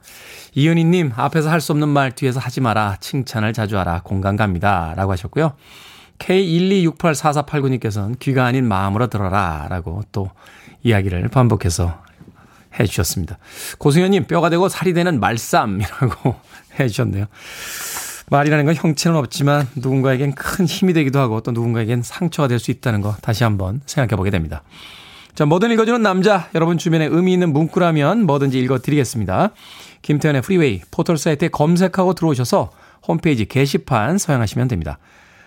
[0.54, 2.96] 이은희님, 앞에서 할 수 없는 말 뒤에서 하지 마라.
[3.00, 4.02] 칭찬을 자주 하라.
[4.04, 4.94] 공감 갑니다.
[4.96, 5.54] 라고 하셨고요.
[6.18, 10.30] K1268448님께서는 귀가 아닌 마음으로 들어라 라고 또
[10.84, 12.03] 이야기를 반복해서
[12.78, 13.38] 해 주셨습니다.
[13.78, 16.34] 고승현님 뼈가 되고 살이 되는 말쌈이라고
[16.80, 17.26] 해 주셨네요.
[18.30, 23.00] 말이라는 건 형체는 없지만 누군가에겐 큰 힘이 되기도 하고 또 누군가에겐 상처가 될 수 있다는
[23.02, 24.62] 거 다시 한번 생각해 보게 됩니다.
[25.34, 26.48] 자, 뭐든 읽어주는 남자.
[26.54, 29.50] 여러분 주변에 의미 있는 문구라면 뭐든지 읽어드리겠습니다.
[30.02, 32.70] 김태훈의 프리웨이 포털 사이트에 검색하고 들어오셔서
[33.06, 34.98] 홈페이지 게시판 사용하시면 됩니다.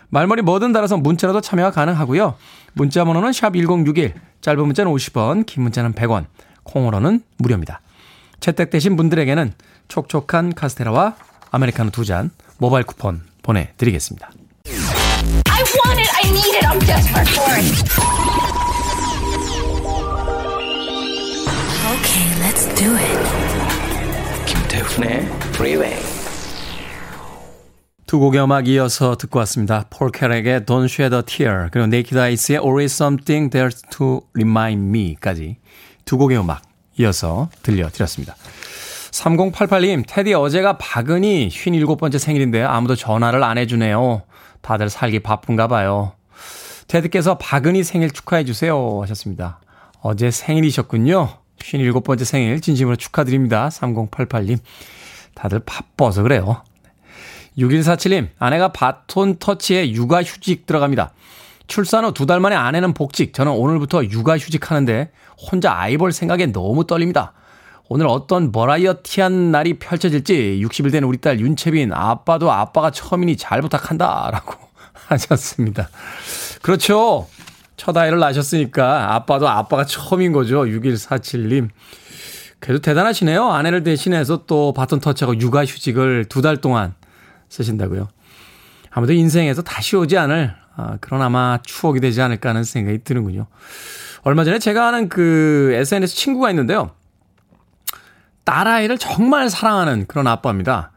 [0.09, 2.35] 말머리 뭐든 달아서 문자라도 참여가 가능하고요.
[2.73, 6.25] 문자 번호는 샵 1061, 짧은 문자는 50원, 긴 문자는 100원,
[6.67, 7.81] 콩으로는 무료입니다.
[8.39, 9.53] 채택되신 분들에게는
[9.87, 11.15] 촉촉한 카스테라와
[11.51, 14.29] 아메리카노 두 잔 모바일 쿠폰 보내드리겠습니다.
[15.49, 16.09] I want it.
[16.15, 16.65] I need it.
[16.67, 18.77] I'm desperate for it.
[21.93, 23.17] Okay, let's do it.
[24.45, 25.25] 김태훈의
[25.55, 25.97] Freeway.
[28.05, 29.85] 두 곡의 음악 이어서 듣고 왔습니다.
[29.89, 35.57] 폴 캐렉의 Don't Shed a Tear 그리고 Naked Eyes의 Always Something There's to Remind Me까지
[36.07, 36.63] 두 곡의 음악
[36.97, 38.35] 이어서 들려드렸습니다.
[39.11, 44.23] 3088님, 테디 어제가 박은이 57번째 생일인데 아무도 전화를 안 해주네요.
[44.61, 46.13] 다들 살기 바쁜가 봐요.
[46.87, 49.59] 테디께서 박은이 생일 축하해주세요 하셨습니다.
[50.01, 51.29] 어제 생일이셨군요.
[51.59, 53.67] 57번째 생일 진심으로 축하드립니다.
[53.69, 54.59] 3088님.
[55.35, 56.63] 다들 바빠서 그래요.
[57.57, 61.11] 6147님, 아내가 바톤 터치에 육아 휴직 들어갑니다.
[61.67, 65.11] 출산 후 두 달 만에 아내는 복직, 저는 오늘부터 육아휴직 하는데
[65.51, 67.33] 혼자 아이 볼 생각에 너무 떨립니다.
[67.89, 74.29] 오늘 어떤 버라이어티한 날이 펼쳐질지 60일 된 우리 딸 윤채빈, 아빠도 아빠가 처음이니 잘 부탁한다.
[74.31, 74.53] 라고
[75.07, 75.89] 하셨습니다.
[76.61, 77.27] 그렇죠.
[77.77, 80.63] 첫 아이를 낳으셨으니까 아빠도 아빠가 처음인 거죠.
[80.63, 81.69] 6147님.
[82.59, 83.49] 그래도 대단하시네요.
[83.51, 86.95] 아내를 대신해서 또 바톤 터치하고 육아휴직을 두 달 동안
[87.49, 88.07] 쓰신다고요.
[88.89, 93.47] 아무도 인생에서 다시 오지 않을 아, 그런 아마 추억이 되지 않을까 하는 생각이 드는군요.
[94.21, 96.91] 얼마 전에 제가 아는 그 SNS 친구가 있는데요.
[98.43, 100.91] 딸아이를 정말 사랑하는 그런 아빠입니다.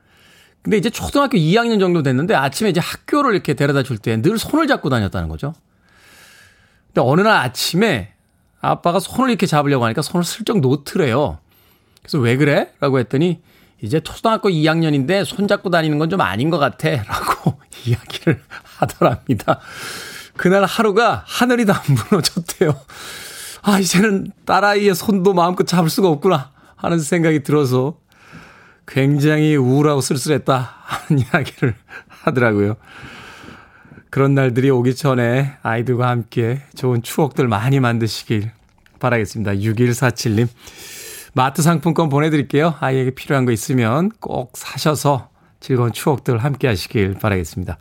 [0.63, 4.67] 근데 이제 초등학교 2학년 정도 됐는데 아침에 이제 학교를 이렇게 데려다 줄 때 늘 손을
[4.67, 5.55] 잡고 다녔다는 거죠.
[6.89, 8.13] 근데 어느 날 아침에
[8.61, 11.39] 아빠가 손을 이렇게 잡으려고 하니까 손을 슬쩍 놓더래요.
[12.03, 12.73] 그래서 왜 그래?
[12.81, 13.41] 라고 했더니
[13.81, 16.91] 이제 초등학교 2학년인데 손 잡고 다니는 건 좀 아닌 것 같아.
[17.05, 18.43] 라고 이야기를
[18.81, 19.61] 하더랍니다.
[20.37, 22.75] 그날 하루가 하늘이 다 무너졌대요.
[23.63, 26.51] 아, 이제는 딸아이의 손도 마음껏 잡을 수가 없구나.
[26.77, 27.99] 하는 생각이 들어서
[28.87, 30.75] 굉장히 우울하고 쓸쓸했다.
[30.83, 31.75] 하는 이야기를
[32.09, 32.77] 하더라고요.
[34.09, 38.51] 그런 날들이 오기 전에 아이들과 함께 좋은 추억들 많이 만드시길
[38.99, 39.53] 바라겠습니다.
[39.53, 40.49] 6147님.
[41.33, 42.75] 마트 상품권 보내드릴게요.
[42.81, 45.29] 아이에게 필요한 거 있으면 꼭 사셔서
[45.61, 47.79] 즐거운 추억들 함께 하시길 바라겠습니다.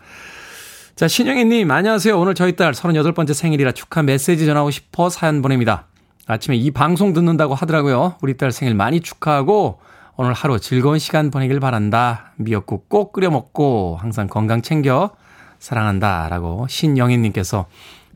[0.99, 2.19] 자, 신영희님, 안녕하세요.
[2.19, 5.88] 오늘 저희 딸 38번째 생일이라 축하 메시지 전하고 싶어 사연 보냅니다.
[6.27, 8.15] 아침에 이 방송 듣는다고 하더라고요.
[8.21, 9.79] 우리 딸 생일 많이 축하하고
[10.17, 12.33] 오늘 하루 즐거운 시간 보내길 바란다.
[12.35, 15.12] 미역국 꼭 끓여 먹고 항상 건강 챙겨
[15.59, 16.27] 사랑한다.
[16.27, 17.67] 라고 신영희님께서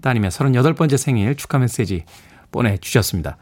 [0.01, 2.03] 따님의 38번째 생일 축하 메시지
[2.51, 3.37] 보내주셨습니다.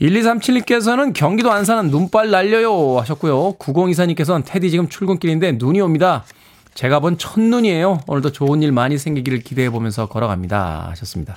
[0.00, 3.56] 1237님께서는 경기도 안산은 눈발 날려요 하셨고요.
[3.58, 6.24] 9024님께서는 테디 지금 출근길인데 눈이 옵니다.
[6.74, 8.00] 제가 본 첫눈이에요.
[8.06, 10.88] 오늘도 좋은 일 많이 생기기를 기대해 보면서 걸어갑니다.
[10.90, 11.36] 하셨습니다.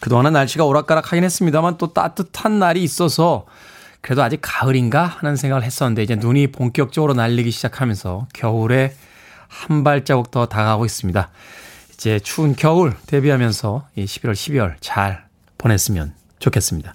[0.00, 3.46] 그동안은 날씨가 오락가락 하긴 했습니다만 또 따뜻한 날이 있어서
[4.00, 8.94] 그래도 아직 가을인가 하는 생각을 했었는데 이제 눈이 본격적으로 날리기 시작하면서 겨울에
[9.48, 11.30] 한 발자국 더 다가가고 있습니다.
[11.94, 15.24] 이제 추운 겨울 대비하면서 11월, 12월 잘
[15.56, 16.94] 보냈으면 좋겠습니다.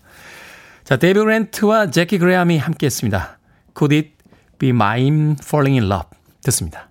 [0.84, 3.38] 자, 데이비 렌트와 제키 그레함이 함께 했습니다.
[3.78, 4.12] Could it
[4.60, 6.19] be mine falling in love?
[6.44, 6.90] 듣습니다.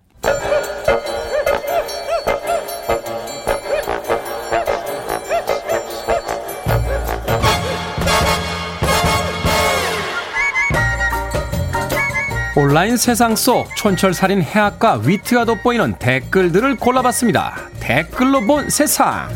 [12.58, 17.54] 온라인 세상 속 촌철살인 해학과 위트가 돋보이는 댓글들을 골라봤습니다.
[17.78, 19.28] 댓글로 본 세상.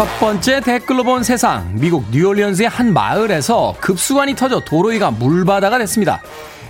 [0.00, 1.72] 첫 번째 댓글로 본 세상.
[1.74, 6.22] 미국 뉴올리언스의 한 마을에서 급수관이 터져 도로 위가 물바다가 됐습니다.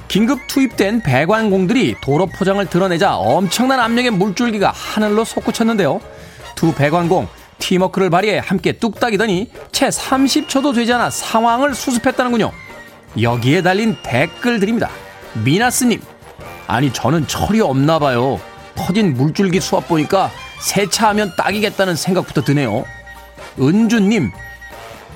[0.09, 6.01] 긴급 투입된 배관공들이 도로 포장을 드러내자 엄청난 압력의 물줄기가 하늘로 솟구쳤는데요.
[6.57, 7.29] 두 배관공
[7.61, 12.51] 팀워크를 발휘해 함께 뚝딱이더니 채 30초도 되지 않아 상황을 수습했다는군요.
[13.23, 14.91] 여기에 달린 댓글들입니다.
[15.45, 16.03] 미나스님,
[16.67, 18.41] 아니 저는 철이 없나 봐요.
[18.75, 22.85] 터진 물줄기 수압 보니까 세차하면 딱이겠다는 생각부터 드네요.
[23.59, 24.31] 은주님,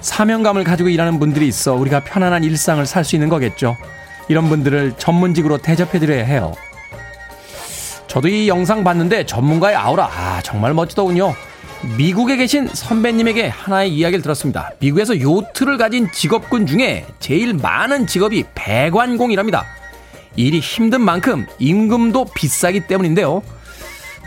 [0.01, 3.77] 사명감을 가지고 일하는 분들이 있어 우리가 편안한 일상을 살 수 있는 거겠죠.
[4.29, 6.53] 이런 분들을 전문직으로 대접해드려야 해요.
[8.07, 11.35] 저도 이 영상 봤는데 전문가의 아우라, 아, 정말 멋지더군요.
[11.99, 14.71] 미국에 계신 선배님에게 하나의 이야기를 들었습니다.
[14.79, 19.65] 미국에서 요트를 가진 직업군 중에 제일 많은 직업이 배관공이랍니다.
[20.37, 23.43] 일이 힘든 만큼 임금도 비싸기 때문인데요.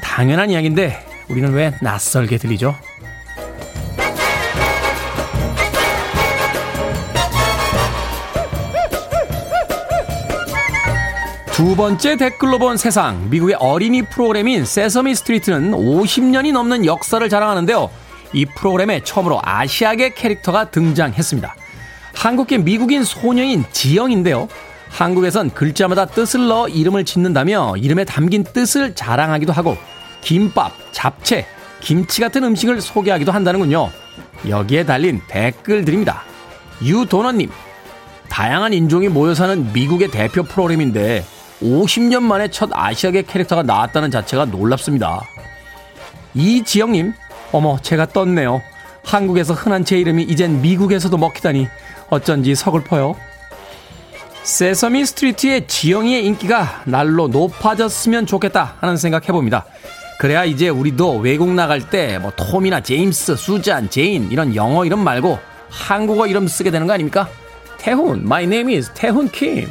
[0.04, 2.76] 당연한 이야기인데 우리는 왜 낯설게 들리죠?
[11.58, 13.32] 두 번째 댓글로 본 세상.
[13.32, 17.89] 미국의 어린이 프로그램인 세서미 스트리트는 50년이 넘는 역사를 자랑하는데요.
[18.34, 21.56] 이 프로그램에 처음으로 아시아계 캐릭터가 등장했습니다.
[22.13, 24.48] 한국계 미국인 소녀인 지영인데요.
[24.89, 29.78] 한국에선 글자마다 뜻을 넣어 이름을 짓는다며 이름에 담긴 뜻을 자랑하기도 하고
[30.22, 31.48] 김밥, 잡채,
[31.80, 33.89] 김치 같은 음식을 소개하기도 한다는군요.
[34.48, 36.22] 여기에 달린 댓글들입니다.
[36.84, 37.50] 유도너님,
[38.30, 41.26] 다양한 인종이 모여 사는 미국의 대표 프로그램인데
[41.62, 45.22] 50년 만에 첫 아시아계 캐릭터가 나왔다는 자체가 놀랍습니다.
[46.34, 47.13] 이지영님,
[47.52, 48.62] 어머, 제가 떴네요.
[49.04, 51.67] 한국에서 흔한 제 이름이 이젠 미국에서도 먹히다니
[52.10, 53.15] 어쩐지 서글퍼요.
[54.43, 59.65] 세서미 스트리트의 지영이의 인기가 날로 높아졌으면 좋겠다 하는 생각 해봅니다.
[60.20, 65.38] 그래야 이제 우리도 외국 나갈 때 뭐 톰이나 제임스, 수잔, 제인 이런 영어 이름 말고
[65.70, 67.28] 한국어 이름 쓰게 되는 거 아닙니까?
[67.78, 69.67] 태훈, my name is 태훈 킴.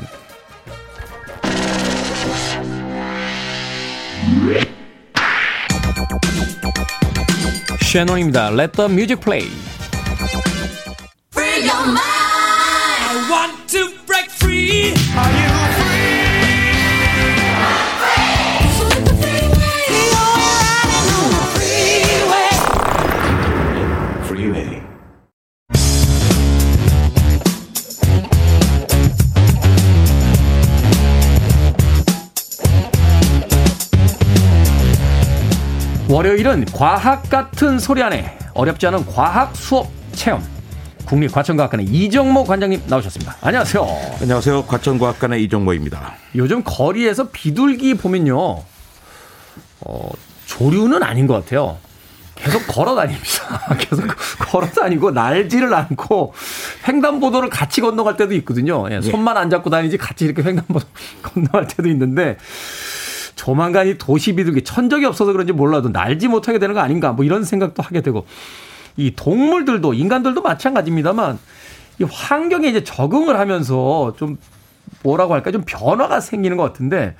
[7.85, 8.51] 쉐논입니다.
[8.51, 9.49] Let the music play.
[36.08, 40.42] 월요일은 과학 같은 소리 안에 어렵지 않은 과학 수업 체험.
[41.04, 43.36] 국립과천과학관의 이정모 관장님 나오셨습니다.
[43.40, 43.86] 안녕하세요.
[44.22, 44.66] 안녕하세요.
[44.66, 46.14] 과천과학관의 이종모입니다.
[46.36, 48.62] 요즘 거리에서 비둘기 보면요.
[49.80, 50.10] 어,
[50.46, 51.76] 조류는 아닌 것 같아요.
[52.36, 53.74] 계속 걸어 다닙니다.
[53.78, 54.04] 계속
[54.38, 56.34] 걸어 다니고 날지를 않고
[56.86, 58.86] 횡단보도를 같이 건너갈 때도 있거든요.
[58.90, 60.86] 예, 손만 안 잡고 다니지 같이 이렇게 횡단보도
[61.22, 62.36] 건너갈 때도 있는데
[63.46, 67.44] 조만간 이 도시 비둘기 천적이 없어서 그런지 몰라도 날지 못하게 되는 거 아닌가 뭐 이런
[67.44, 68.26] 생각도 하게 되고
[68.96, 71.38] 이 동물들도 인간들도 마찬가지입니다만
[72.00, 74.36] 이 환경에 이제 적응을 하면서 좀
[75.04, 77.14] 뭐라고 할까 좀 변화가 생기는 것 같은데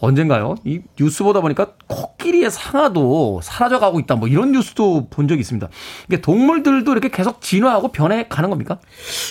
[0.00, 0.54] 언젠가요?
[0.64, 4.14] 이 뉴스 보다 보니까 코끼리의 상아도 사라져가고 있다.
[4.16, 5.68] 뭐 이런 뉴스도 본 적이 있습니다.
[6.08, 8.78] 이게 동물들도 이렇게 계속 진화하고 변해 가는 겁니까?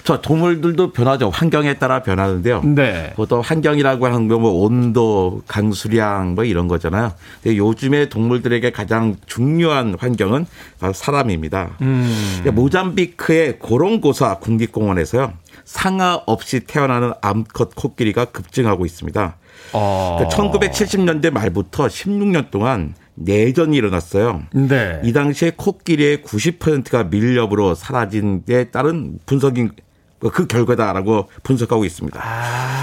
[0.03, 1.29] 저 동물들도 변하죠.
[1.29, 2.63] 환경에 따라 변하는데요.
[2.63, 3.13] 네.
[3.15, 7.13] 보통 환경이라고 하는 거뭐 온도, 강수량 뭐 이런 거잖아요.
[7.41, 10.45] 근데 요즘에 동물들에게 가장 중요한 환경은
[10.79, 11.77] 바로 사람입니다.
[11.81, 12.43] 음.
[12.53, 15.33] 모잠비크의 고롱고사 국립공원에서요.
[15.65, 19.35] 상아 없이 태어나는 암컷 코끼리가 급증하고 있습니다.
[19.73, 20.17] 어.
[20.19, 24.43] 그 1970년대 말부터 16년 동안 내전이 일어났어요.
[24.53, 25.01] 네.
[25.03, 29.71] 이 당시에 코끼리의 90%가 밀렵으로 사라진 데 따른 분석인
[30.19, 32.23] 그 결과다라고 분석하고 있습니다.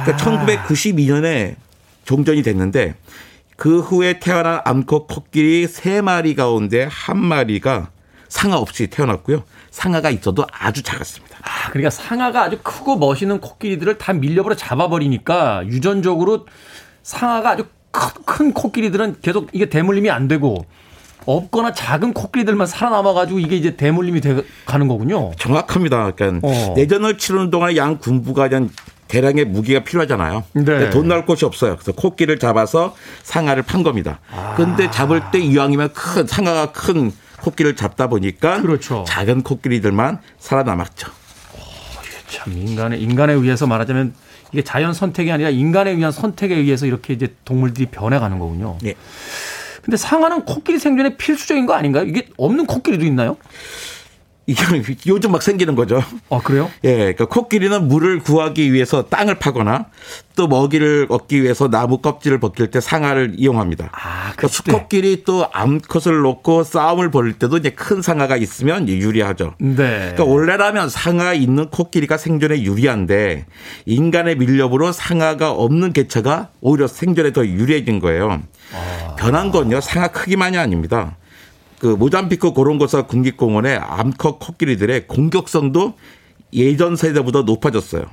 [0.04, 1.56] 그러니까 1992년에
[2.04, 2.94] 종전이 됐는데
[3.56, 7.90] 그 후에 태어난 암컷 코끼리 3마리 가운데 한 마리가
[8.28, 9.44] 상아 없이 태어났고요.
[9.70, 11.38] 상아가 있어도 아주 작았습니다.
[11.42, 16.46] 아, 그러니까 상아가 아주 크고 멋있는 코끼리들을 다 밀렵으로 잡아버리니까 유전적으로
[17.04, 20.66] 상아가 아주 큰, 큰 코끼리들은 계속 이게 대물림이 안 되고
[21.26, 25.30] 없거나 작은 코끼리들만 살아남아가지고 이게 이제 대물림이 돼 가는 거군요.
[25.38, 26.10] 정확합니다.
[26.10, 26.74] 그러니까 어.
[26.76, 28.70] 내전을 치르는 동안 양 군부가 그냥
[29.08, 30.44] 대량의 무기가 필요하잖아요.
[30.54, 30.90] 네.
[30.90, 31.76] 돈 나올 곳이 없어요.
[31.76, 34.18] 그래서 코끼리를 잡아서 상아를 판 겁니다.
[34.30, 34.54] 아.
[34.56, 39.04] 그런데 잡을 때 이왕이면 큰 상아가 큰 코끼리를 잡다 보니까 그렇죠.
[39.06, 41.12] 작은 코끼리들만 살아남았죠.
[42.28, 44.14] 참 인간의 인간에 의해서 말하자면
[44.54, 48.78] 이게 자연 선택이 아니라 인간에 의한 선택에 의해서 이렇게 이제 동물들이 변해가는 거군요.
[48.84, 48.94] 예.
[49.82, 52.04] 근데 상아는 코끼리 생존에 필수적인 거 아닌가요?
[52.04, 53.36] 이게 없는 코끼리도 있나요?
[54.46, 54.62] 이게
[55.06, 56.02] 요즘 막 생기는 거죠.
[56.28, 56.70] 아 그래요?
[56.84, 59.86] 예, 그러니까 코끼리는 물을 구하기 위해서 땅을 파거나
[60.36, 63.90] 또 먹이를 얻기 위해서 나무 껍질을 벗길 때 상아를 이용합니다.
[63.92, 64.48] 아, 그러니까.
[64.48, 69.54] 수컷끼리 또 암컷을 놓고 싸움을 벌일 때도 이제 큰 상아가 있으면 유리하죠.
[69.58, 69.74] 네.
[69.76, 73.46] 그러니까 원래라면 상아 있는 코끼리가 생존에 유리한데
[73.86, 78.42] 인간의 밀렵으로 상아가 없는 개체가 오히려 생존에 더 유리해진 거예요.
[79.16, 81.16] 변한 건요 상아 크기만이 아닙니다.
[81.84, 85.92] 그 모잠비크 고롱고사 국립공원의 암컷 코끼리들의 공격성도
[86.54, 88.06] 예전 세대보다 높아졌어요.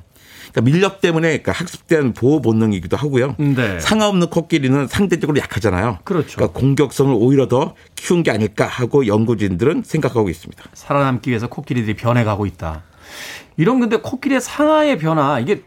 [0.52, 3.38] 그러니까 밀렵 때문에 그러니까 학습된 보호 본능이기도 하고요.
[3.40, 3.80] 네.
[3.80, 6.00] 상하 없는 코끼리는 상대적으로 약하잖아요.
[6.04, 6.36] 그렇죠.
[6.36, 10.62] 그러니까 공격성을 오히려 더 키운 게 아닐까 하고 연구진들은 생각하고 있습니다.
[10.74, 12.84] 살아남기 위해서 코끼리들이 변해가고 있다.
[13.56, 15.64] 이런 근데 코끼리의 상하의 변화 이게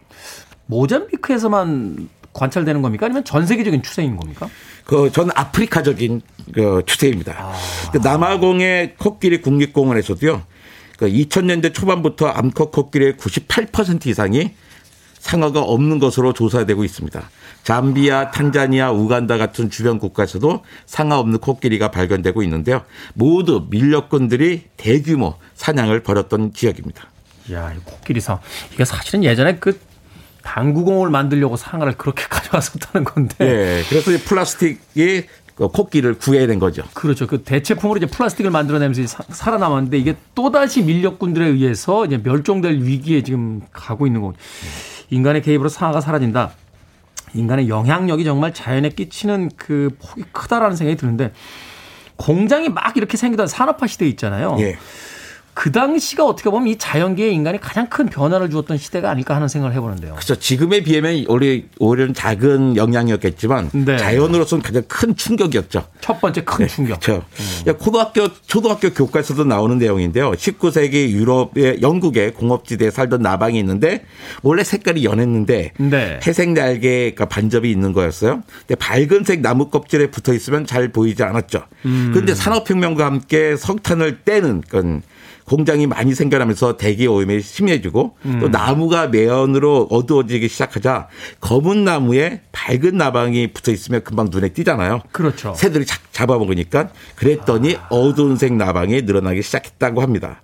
[0.67, 3.07] 모잠비크에서만 관찰되는 겁니까?
[3.07, 4.51] 아니면 전 세계적인 추세인 겁니까?
[4.85, 6.21] 그 전 아프리카적인
[6.53, 7.35] 그 추세입니다.
[7.39, 7.55] 아.
[7.93, 10.43] 그 남아공의 코끼리 국립공원에서도요.
[10.99, 14.51] 그 2000년대 초반부터 암컷 코끼리의 98% 이상이
[15.19, 17.31] 상어가 없는 것으로 조사되고 있습니다.
[17.63, 22.83] 잠비아, 탄자니아, 우간다 같은 주변 국가에서도 상어 없는 코끼리가 발견되고 있는데요.
[23.15, 27.07] 모두 밀렵꾼들이 대규모 사냥을 벌였던 지역입니다.
[27.53, 28.39] 야, 이 코끼리 상.
[28.75, 29.81] 이게 사실은 예전에 그
[30.45, 33.35] 당구공을 만들려고 상어를 그렇게 가져왔었다는 건데.
[33.41, 33.83] 예.
[33.89, 35.23] 그래서 이 플라스틱이
[35.57, 36.83] 그 코끼리를 구해낸 거죠.
[36.95, 37.27] 그렇죠.
[37.27, 43.63] 그 대체품으로 이제 플라스틱을 만들어내면서 사- 살아남았는데 이게 또다시 밀렵꾼들에 의해서 이제 멸종될 위기에 지금
[43.73, 44.35] 가고 있는 거고.
[45.11, 46.53] 인간의 개입으로 상어가 사라진다.
[47.35, 51.33] 인간의 영향력이 정말 자연에 끼치는 그 폭이 크다라는 생각이 드는데
[52.17, 54.57] 공장이 막 이렇게 생기던 산업화 시대 있잖아요.
[54.61, 54.77] 예.
[55.55, 59.75] 그 당시가 어떻게 보면 이 자연계에 인간이 가장 큰 변화를 주었던 시대가 아닐까 하는 생각을
[59.77, 60.15] 해보는데요.
[60.15, 60.35] 그렇죠.
[60.35, 63.97] 지금에 비하면 우리 오히려 작은 영향이었겠지만 네.
[63.97, 65.87] 자연으로서는 가장 큰 충격이었죠.
[66.01, 67.01] 첫 번째 큰 충격.
[67.01, 67.25] 그렇죠.
[67.79, 70.33] 고등학교 초등학교 교과서도 나오는 내용인데요.
[70.33, 74.05] 19세기 유럽의 영국의 공업지대에 살던 나방이 있는데
[74.43, 76.21] 원래 색깔이 연했는데 네.
[76.27, 78.43] 회색 날개 가 반접이 있는 거였어요.
[78.67, 81.63] 근데 밝은색 나무 껍질에 붙어 있으면 잘 보이지 않았죠.
[81.83, 85.03] 그런데 산업혁명과 함께 석탄을 떼는 건
[85.45, 91.09] 공장이 많이 생겨나면서 대기 오염이 심해지고 또 나무가 매연으로 어두워지기 시작하자
[91.41, 95.03] 검은 나무에 밝은 나방이 붙어 있으면 금방 눈에 띄잖아요.
[95.13, 95.53] 그렇죠.
[95.55, 100.41] 새들이 잡- 잡아먹으니까 그랬더니 어두운색 나방이 늘어나기 시작했다고 합니다.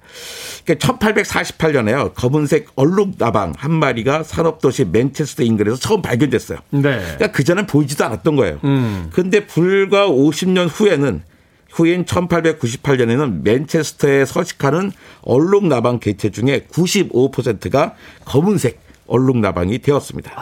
[0.66, 2.12] 그러니까 1848년에요.
[2.14, 6.58] 검은색 얼룩 나방 한 마리가 산업도시 맨체스터 인근에서 처음 발견됐어요.
[6.70, 6.80] 네.
[6.82, 8.58] 그러니까 그전엔 보이지도 않았던 거예요.
[8.64, 9.08] 음.
[9.12, 11.22] 그런데 불과 50년 후에는
[11.70, 14.92] 후인 1898년에는 맨체스터에 서식하는
[15.22, 17.94] 얼룩 나방 개체 중에 95%가
[18.24, 20.32] 검은색 얼룩 나방이 되었습니다.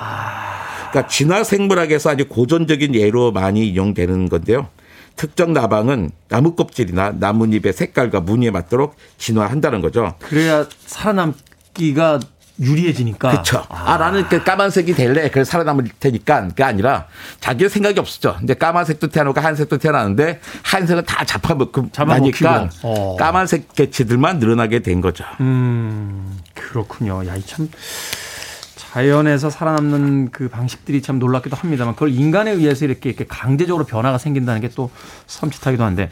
[0.90, 4.68] 그러니까 진화 생물학에서 아주 고전적인 예로 많이 이용되는 건데요.
[5.16, 10.14] 특정 나방은 나무 껍질이나 나뭇잎의 색깔과 무늬에 맞도록 진화한다는 거죠.
[10.20, 12.20] 그래야 살아남기가
[12.60, 13.30] 유리해지니까.
[13.30, 13.64] 그렇죠.
[13.68, 15.30] 아, 나는 그 까만색이 될래.
[15.30, 16.48] 그래서 살아남을 테니까.
[16.48, 17.06] 그게 아니라
[17.40, 18.36] 자기 생각이 없었죠.
[18.38, 21.90] 근데 까만색도 태어나고 한색도 태어나는데 한색은 다 잡아먹고.
[22.06, 23.16] 나니까 어.
[23.18, 25.24] 까만색 개체들만 늘어나게 된 거죠.
[25.40, 27.26] 음, 그렇군요.
[27.26, 27.68] 야, 이 참
[28.76, 34.60] 자연에서 살아남는 그 방식들이 참 놀랍기도 합니다만 그걸 인간에 의해서 이렇게, 이렇게 강제적으로 변화가 생긴다는
[34.62, 34.90] 게 또
[35.26, 36.10] 섬찟하기도 한데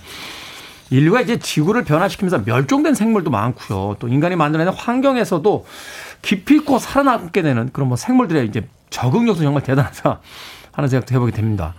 [0.91, 3.97] 인류가 이제 지구를 변화시키면서 멸종된 생물도 많고요.
[3.99, 5.67] 또 인간이 만들어낸 환경에서도
[6.23, 10.21] 깊이 있고 살아남게 되는 그런 뭐 생물들의 이제 적응력도 정말 대단하다
[10.73, 11.75] 하는 생각도 해보게 됩니다.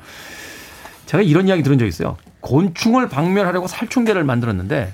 [1.06, 2.18] 제가 이런 이야기 들은 적 있어요.
[2.42, 4.94] 곤충을 박멸하려고 살충제를 만들었는데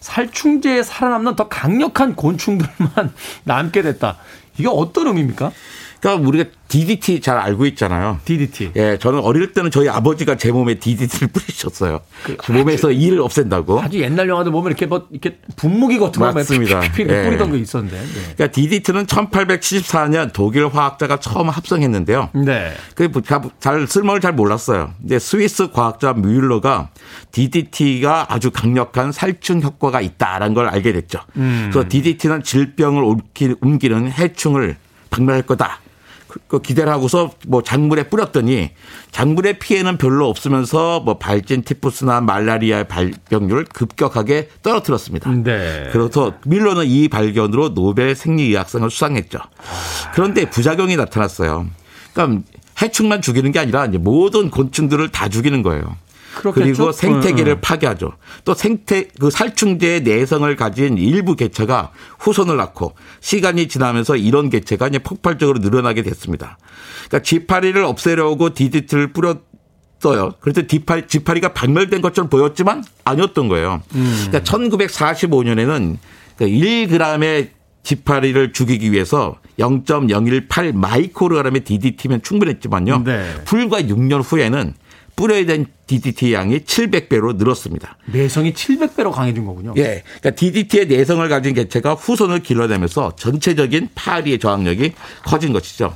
[0.00, 3.12] 살충제에 살아남는 더 강력한 곤충들만
[3.44, 4.16] 남게 됐다.
[4.58, 5.52] 이게 어떤 의미입니까?
[6.00, 8.20] 그러니까 우리가 DDT 잘 알고 있잖아요.
[8.24, 8.70] DDT.
[8.76, 12.00] 예, 저는 어릴 때는 저희 아버지가 제 몸에 DDT를 뿌리셨어요.
[12.38, 13.80] 그 몸에서 이를 없앤다고.
[13.82, 16.80] 아주 옛날 영화들 보면 이렇게 뭐 이렇게 분무기 같은 거 맞습니다.
[16.80, 17.24] 픽픽 예.
[17.24, 17.96] 뿌리던 게 있었는데.
[18.00, 18.06] 네.
[18.36, 22.30] 그러니까 DDT는 1874년 독일 화학자가 처음 합성했는데요.
[22.46, 22.72] 네.
[22.94, 24.92] 그잘 쓸모를 잘 몰랐어요.
[25.00, 26.88] 근데 스위스 과학자 뮬러가
[27.32, 31.18] DDT가 아주 강력한 살충 효과가 있다라는 걸 알게 됐죠.
[31.34, 34.76] 그래서 DDT는 질병을 옮기- 옮기는 해충을
[35.10, 35.80] 박멸할 거다.
[36.30, 38.70] 그- 그 기대를 하고서 뭐 작물에 뿌렸더니
[39.10, 45.30] 작물의 피해는 별로 없으면서 뭐 발진 티푸스나 말라리아 발병률을 급격하게 떨어뜨렸습니다.
[45.32, 45.88] 네.
[45.92, 49.38] 그래서 밀러는 이 발견으로 노벨 생리의학상을 수상했죠.
[50.14, 51.66] 그런데 부작용이 나타났어요.
[52.14, 52.42] 그러니까
[52.80, 55.96] 해충만 죽이는 게 아니라 이제 모든 곤충들을 다 죽이는 거예요.
[56.36, 56.64] 그렇겠죠?
[56.64, 57.60] 그리고 생태계를 음, 음.
[57.60, 58.12] 파괴하죠.
[58.44, 64.98] 또 생태 그 살충제의 내성을 가진 일부 개체가 후손을 낳고 시간이 지나면서 이런 개체가 이제
[64.98, 66.58] 폭발적으로 늘어나게 됐습니다.
[67.08, 70.34] 그러니까 지파리를 없애려고 DDT를 뿌렸어요.
[70.40, 73.82] 그래서 지파리, 지파리가 박멸된 것처럼 보였지만 아니었던 거예요.
[73.90, 75.96] 그러니까 1945년에는
[76.36, 83.04] 그 1g의 지파리를 죽이기 위해서 0.018 마이크로그램의 DDT면 충분했지만요.
[83.04, 83.34] 네.
[83.44, 84.74] 불과 6년 후에는
[85.20, 87.98] 뿌려야 된 DDT 양이 700배로 늘었습니다.
[88.06, 89.74] 내성이 700배로 강해진 거군요.
[89.76, 90.02] 예.
[90.18, 94.94] 그러니까 DDT의 내성을 가진 개체가 후손을 길러내면서 전체적인 파리의 저항력이
[95.26, 95.94] 커진 것이죠.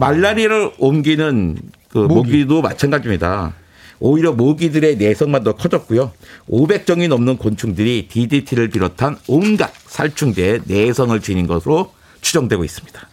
[0.00, 1.58] 말라리아를 옮기는
[1.90, 2.14] 그 모기.
[2.14, 3.52] 모기 도 마찬가지입니다.
[4.00, 6.12] 오히려 모기들의 내성만 더 커졌고요.
[6.48, 11.92] 500종이 넘는 곤충들이 DDT를 비롯한 온갖 살충제에 내성을 지닌 것으로
[12.22, 13.08] 추정되고 있습니다.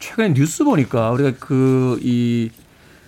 [0.00, 2.48] 최근에 뉴스 보니까 우리가 그 이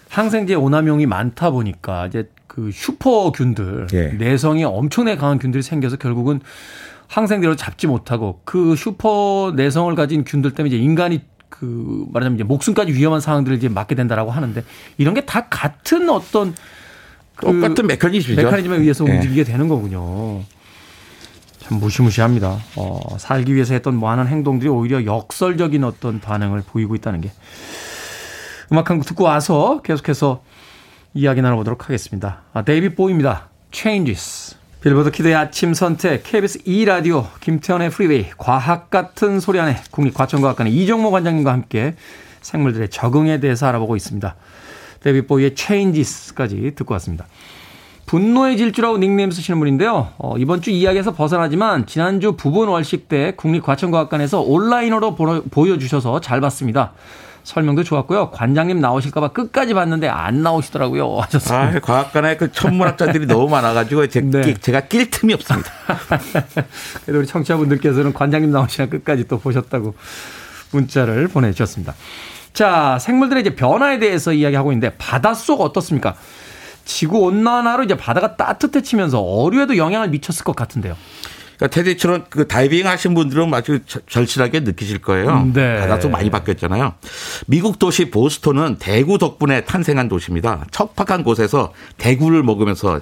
[0.09, 4.09] 항생제 오남용이 많다 보니까 이제 그 슈퍼균들 예.
[4.13, 6.41] 내성이 엄청나게 강한 균들이 생겨서 결국은
[7.09, 12.93] 항생제로 잡지 못하고 그 슈퍼 내성을 가진 균들 때문에 이제 인간이 그 말하자면 이제 목숨까지
[12.93, 14.63] 위험한 상황들을 이제 맞게 된다라고 하는데
[14.99, 16.55] 이런 게 다 같은 어떤
[17.37, 18.43] 그 똑같은 메커니즘이죠.
[18.43, 19.13] 메커니즘에 의해서 예.
[19.13, 20.43] 움직이게 되는 거군요.
[21.61, 22.59] 참 무시무시합니다.
[22.77, 27.31] 어, 살기 위해서 했던 많은 행동들이 오히려 역설적인 어떤 반응을 보이고 있다는 게.
[28.73, 30.43] 음악 한 곡 듣고 와서 계속해서
[31.14, 32.43] 이야기 나눠보도록 하겠습니다.
[32.53, 33.49] 아, 데이비드 보위입니다.
[33.73, 34.57] Changes.
[34.83, 41.53] 빌보드 kid의 아침 선택, KBS 2라디오, 김태훈의 프리웨이, 과학 같은 소리 안에 국립과천과학관의 이정모 관장님과
[41.53, 41.95] 함께
[42.43, 44.37] 생물들의 적응에 대해서 알아보고 있습니다.
[45.01, 47.27] 데이비 보이의 Changes까지 듣고 왔습니다.
[48.07, 50.11] 분노의 질주라고 닉네임 쓰시는 분인데요.
[50.19, 56.93] 어, 이번 주 이야기에서 벗어나지만 지난주 부분 월식 때 국립과천과학관에서 온라인으로 보러- 보여주셔서 잘 봤습니다.
[57.47, 58.30] 설명도 좋았고요.
[58.32, 61.18] 관장님 나오실까봐 끝까지 봤는데 안 나오시더라고요.
[61.22, 61.76] 하셨습니다.
[61.76, 64.55] 아, 과학관에 그 천문학자들이 너무 많아가지고 제, 네.
[64.55, 65.70] 제가 낄 틈이 없습니다.
[67.07, 69.94] 그래도 우리 청취자분들께서는 관장님 나오시나 끝까지 또 보셨다고
[70.72, 71.94] 문자를 보내주셨습니다.
[72.53, 76.16] 자, 생물들의 이제 변화에 대해서 이야기하고 있는데 바닷속 어떻습니까?
[76.84, 80.97] 지구 온난화로 이제 바다가 따뜻해지면서 어류에도 영향을 미쳤을 것 같은데요.
[81.57, 85.51] 그러니까 테디처럼 그 다이빙 하신 분들은 아주 저- 절실하게 느끼실 거예요.
[85.55, 85.79] 네.
[85.81, 86.95] 바다도 많이 바뀌었잖아요.
[87.47, 90.67] 미국 도시 보스턴은 대구 덕분에 탄생한 도시입니다.
[90.71, 93.01] 척박한 곳에서 대구를 먹으면서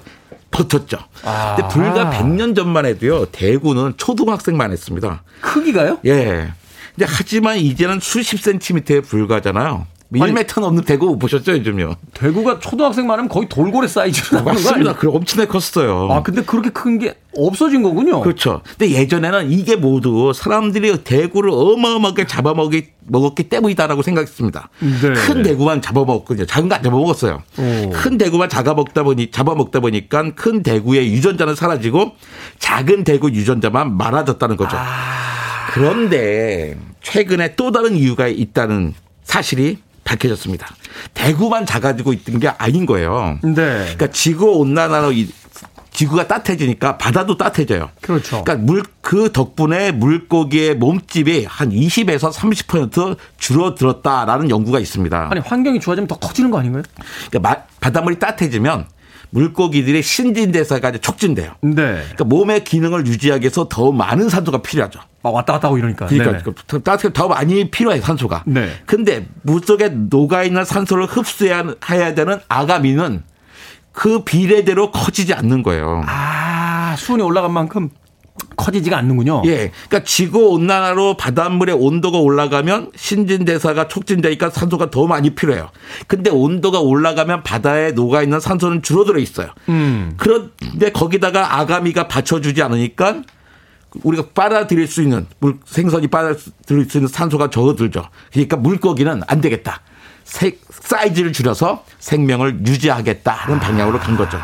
[0.51, 0.97] 버텼죠.
[1.23, 1.55] 아.
[1.57, 3.25] 근데 불과 100년 전만 해도요.
[3.25, 5.23] 대구는 초등학생만 했습니다.
[5.41, 5.99] 크기가요?
[6.05, 6.51] 예.
[6.95, 9.85] 근데 하지만 이제는 수십 센티미터에 불과하잖아요.
[10.19, 11.95] 1m 넘는 대구 보셨죠, 요즘요?
[12.13, 14.95] 대구가 초등학생 많으면 거의 돌고래 사이즈로 나오는 거 맞습니다.
[14.95, 16.07] 그 엄청나게 컸어요.
[16.11, 18.21] 아, 근데 그렇게 큰 게 없어진 거군요.
[18.21, 18.61] 그렇죠.
[18.77, 24.69] 근데 예전에는 이게 모두 사람들이 대구를 어마어마하게 잡아먹기 먹었기 때문이다라고 생각했습니다.
[24.79, 25.13] 네.
[25.13, 26.45] 큰 대구만 잡아먹거든요.
[26.45, 27.43] 작은 거 안 잡아먹었어요.
[27.59, 27.89] 오.
[27.91, 32.13] 큰 대구만 잡아먹다 보니 잡아먹다 보니까 큰 대구의 유전자는 사라지고
[32.59, 34.77] 작은 대구 유전자만 많아졌다는 거죠.
[35.73, 38.93] 그런데 최근에 또 다른 이유가 있다는
[39.23, 40.67] 사실이 밝혀졌습니다.
[41.13, 43.37] 대구만 작아지고 있던 게 아닌 거예요.
[43.43, 43.53] 네.
[43.53, 45.27] 그러니까 지구 온난화로 이-
[45.91, 47.89] 지구가 따뜻해지니까 바다도 따뜻해져요.
[48.01, 48.43] 그렇죠.
[48.43, 55.27] 그러니까 물 그 덕분에 물고기의 몸집이 한 20에서 30% 줄어들었다라는 연구가 있습니다.
[55.31, 56.81] 아니, 환경이 좋아지면 더 커지는 거 아닌가요?
[57.29, 58.87] 그러니까 마- 바닷물이 따뜻해지면
[59.29, 61.51] 물고기들의 신진대사가 이제 촉진돼요.
[61.61, 61.73] 네.
[61.73, 64.99] 그러니까 몸의 기능을 유지하기 위해서 더 많은 산소가 필요하죠.
[65.21, 66.05] 막 왔다 갔다 하고 이러니까.
[66.05, 66.53] 그러니까 네네.
[66.67, 68.43] 그 따뜻해 더 많이 필요해 산소가.
[68.45, 68.69] 네.
[68.85, 73.23] 근데 물속에 녹아 있는 산소를 흡수해야 해야 되는 아가미는
[73.91, 76.03] 그 비례대로 커지지 않는 거예요.
[76.05, 77.89] 아, 수온이 올라간 만큼
[78.57, 79.43] 커지지가 않는군요.
[79.45, 79.71] 예.
[79.87, 85.69] 그러니까 지구 온난화로 바닷물의 온도가 올라가면 신진 대사가 촉진되니까 산소가 더 많이 필요해요.
[86.07, 89.49] 근데 온도가 올라가면 바다에 녹아 있는 산소는 줄어들어 있어요.
[89.69, 90.13] 음.
[90.17, 93.21] 그런데 거기다가 아가미가 받쳐주지 않으니까
[94.03, 98.09] 우리가 빨아들일 수 있는 물 생선이 빨아들일 수 있는 산소가 적어들죠.
[98.33, 99.81] 그러니까 물고기는 안 되겠다.
[100.25, 104.37] 세- 사이즈를 줄여서 생명을 유지하겠다는 방향으로 간 거죠.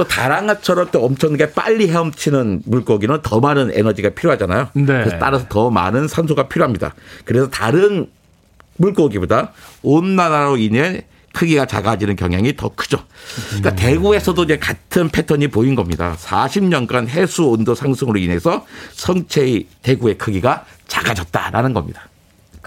[0.00, 4.68] 또 다랑아처럼 또 엄청나게 빨리 헤엄치는 물고기는 더 많은 에너지가 필요하잖아요.
[4.72, 4.84] 네.
[4.86, 6.94] 그래서 따라서 더 많은 산소가 필요합니다.
[7.26, 8.08] 그래서 다른
[8.78, 13.04] 물고기보다 온난화로 인해 크기가 작아지는 경향이 더 크죠.
[13.48, 16.16] 그러니까 대구에서도 이제 같은 패턴이 보인 겁니다.
[16.18, 22.08] 40년간 해수 온도 상승으로 인해서 성체의 대구의 크기가 작아졌다라는 겁니다.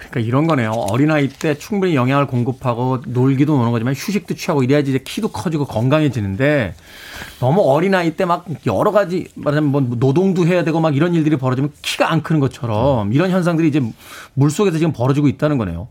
[0.09, 0.71] 그러니까 이런 거네요.
[0.71, 6.75] 어린아이 때 충분히 영양을 공급하고 놀기도 노는 거지만 휴식도 취하고 이래야지 이제 키도 커지고 건강해지는데
[7.39, 11.71] 너무 어린아이 때 막 여러 가지 말하자면 뭐 노동도 해야 되고 막 이런 일들이 벌어지면
[11.81, 13.81] 키가 안 크는 것처럼 이런 현상들이 이제
[14.33, 15.87] 물속에서 지금 벌어지고 있다는 거네요.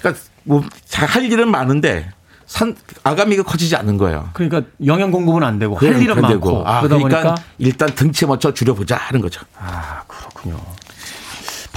[0.00, 0.62] 그러니까 뭐
[0.94, 2.10] 할 일은 많은데
[2.46, 4.28] 산 아가미가 커지지 않는 거예요.
[4.34, 8.52] 그러니까 영양 공급은 안 되고 할 일은 많고 아, 그러다 그러니까 보니까 일단 등치 먼저
[8.52, 9.40] 줄여보자 하는 거죠.
[9.58, 10.58] 아, 그렇군요.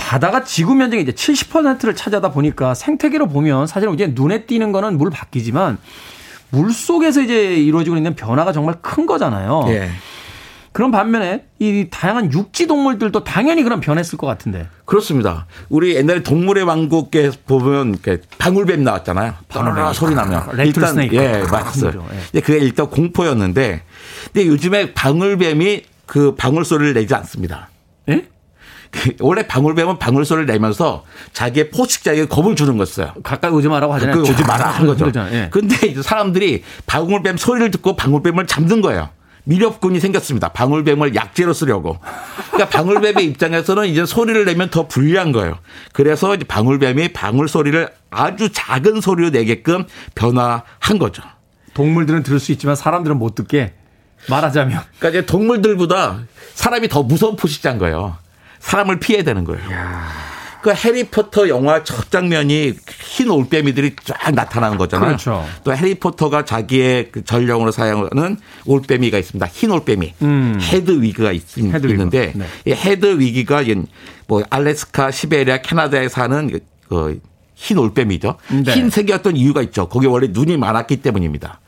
[0.08, 5.10] 바다가 지구 면적의 이제 70%를 차지하다 보니까 생태계로 보면 사실은 이제 눈에 띄는 거는 물
[5.10, 5.78] 바뀌지만
[6.50, 9.66] 물 속에서 이제 이루어지고 있는 변화가 정말 큰 거잖아요.
[9.68, 9.90] 예.
[10.72, 14.70] 그런 반면에 이 다양한 육지 동물들도 당연히 그런 변했을 것 같은데.
[14.86, 15.46] 그렇습니다.
[15.68, 17.98] 우리 옛날에 동물의 왕국에 보면
[18.38, 19.34] 방울뱀 나왔잖아요.
[19.50, 21.18] 방울뱀 소리 나면 레이틀 스네이크.
[21.18, 22.06] 예 아, 맞았어요.
[22.34, 22.40] 예.
[22.40, 23.82] 그게 일단 공포였는데,
[24.32, 27.68] 근데 요즘에 방울뱀이 그 방울 소리를 내지 않습니다.
[28.08, 28.26] 예?
[29.20, 33.14] 원래 방울뱀은 방울 소리를 내면서 자기의 포식자에게 겁을 주는 거였어요.
[33.24, 34.22] 가까이 오지 마라고 하잖아요.
[34.22, 35.06] 오지 마라 한 거죠.
[35.06, 35.34] 그러잖아요.
[35.34, 35.50] 예.
[35.52, 39.10] 근데 이제 사람들이 방울뱀 소리를 듣고 방울뱀을 잡는 거예요.
[39.48, 40.50] 미렵군이 생겼습니다.
[40.50, 42.00] 방울뱀을 약재로 쓰려고.
[42.52, 45.58] 그러니까 방울뱀의 입장에서는 이제 소리를 내면 더 불리한 거예요.
[45.94, 49.86] 그래서 이제 방울뱀이 방울 소리를 아주 작은 소리로 내게끔
[50.16, 51.24] 변화한 거죠.
[51.74, 53.74] 동물들은 들을 수 있지만 사람들은 못 듣게
[54.30, 56.20] 말하자면 그러니까 이제 동물들보다
[56.56, 58.18] 사람이 더 무서운 포식자인 거예요.
[58.60, 59.62] 사람을 피해야 되는 거예요.
[60.62, 65.08] 그 해리포터 영화 첫 장면이 흰 올빼미들이 쫙 나타나는 거잖아요.
[65.10, 65.46] 그렇죠.
[65.64, 69.46] 또 해리포터가 자기의 그 전령으로 사용하는 올빼미가 있습니다.
[69.48, 70.16] 흰 올빼미.
[70.62, 71.72] 헤드위그가 있, 음.
[71.74, 71.88] 헤드.
[71.88, 72.46] 있는데 네.
[72.66, 73.64] 이 헤드위그가
[74.28, 76.50] 뭐 알래스카, 시베리아, 캐나다에 사는
[76.90, 77.20] 그-
[77.56, 78.38] 그 흰 올빼미죠.
[78.66, 78.74] 네.
[78.74, 79.88] 흰색이었던 이유가 있죠.
[79.88, 81.60] 거기 원래 눈이 많았기 때문입니다.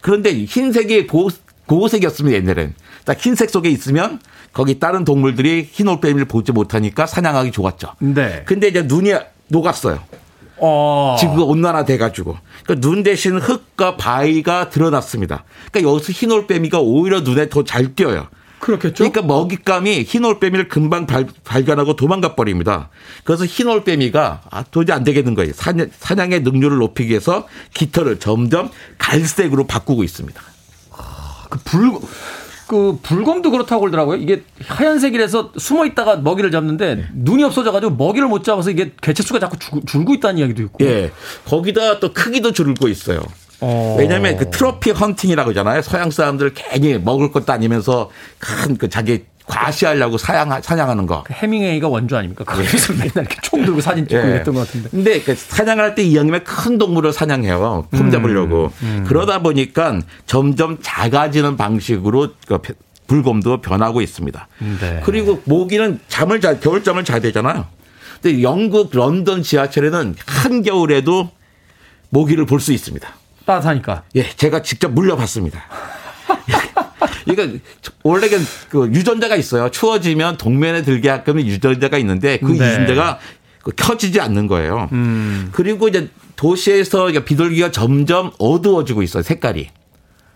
[0.00, 1.28] 그런데 흰색이 보,
[1.66, 2.74] 보호색이었으면 옛날엔
[3.08, 4.20] 딱 흰색 속에 있으면
[4.52, 7.94] 거기 다른 동물들이 흰 올빼미를 보지 못하니까 사냥하기 좋았죠.
[8.00, 8.42] 네.
[8.44, 9.14] 근데 이제 눈이
[9.48, 9.98] 녹았어요.
[10.58, 11.16] 어.
[11.18, 12.36] 지구가 온난화 돼가지고.
[12.64, 15.44] 그러니까 눈 대신 흙과 바위가 드러났습니다.
[15.72, 18.28] 그러니까 여기서 흰 올빼미가 오히려 눈에 더 잘 띄어요.
[18.58, 19.10] 그렇겠죠.
[19.10, 22.90] 그러니까 먹잇감이 흰 올빼미를 금방 발, 발견하고 도망가 버립니다.
[23.24, 25.52] 그래서 흰 올빼미가 아, 도저히 안 되겠는 거예요.
[25.54, 30.42] 사냥, 사냥의 능률을 높이기 위해서 깃털을 점점 갈색으로 바꾸고 있습니다.
[31.48, 31.92] 그 불,
[32.68, 34.18] 그 불곰도 그렇다고 그러더라고요.
[34.18, 37.04] 이게 하얀색이라서 숨어 있다가 먹이를 잡는데 네.
[37.14, 40.84] 눈이 없어져가지고 먹이를 못 잡아서 이게 개체수가 자꾸 줄, 줄고 있다는 이야기도 있고.
[40.84, 41.10] 예.
[41.46, 43.22] 거기다 또 크기도 줄고 있어요.
[43.60, 43.96] 어.
[43.98, 45.82] 왜냐하면 그 트로피 헌팅이라고 하잖아요.
[45.82, 51.24] 서양 사람들 괜히 먹을 것도 아니면서 큰 그 자기 과시하려고 사양, 사냥하는 거.
[51.24, 52.44] 그 해밍웨이가 원조 아닙니까?
[52.44, 54.30] 거기서 맨날 이렇게 총 들고 사진 찍고 예.
[54.30, 54.88] 이랬던 것 같은데.
[54.90, 57.88] 근데 그 사냥할 때 이왕이면 큰 동물을 사냥해요.
[57.90, 58.70] 품 잡으려고.
[59.06, 62.74] 그러다 보니까 점점 작아지는 방식으로 그 벼-
[63.06, 64.48] 불곰도 변하고 있습니다.
[64.80, 65.00] 네.
[65.04, 67.64] 그리고 모기는 잠을 잘 겨울잠을 잘 되잖아요.
[68.20, 71.30] 근데 영국 런던 지하철에는 한겨울에도
[72.10, 73.08] 모기를 볼 수 있습니다.
[73.46, 74.02] 따뜻하니까.
[74.16, 75.62] 예, 제가 직접 물려봤습니다.
[77.28, 77.58] 그러니까
[78.02, 78.38] 원래는
[78.70, 79.70] 그 유전자가 있어요.
[79.70, 82.54] 추워지면 동면에 들게 하면 유전자가 있는데 그 네.
[82.54, 83.18] 유전자가
[83.62, 84.88] 그 켜지지 않는 거예요.
[85.52, 89.22] 그리고 이제 도시에서 비둘기가 점점 어두워지고 있어요.
[89.22, 89.68] 색깔이.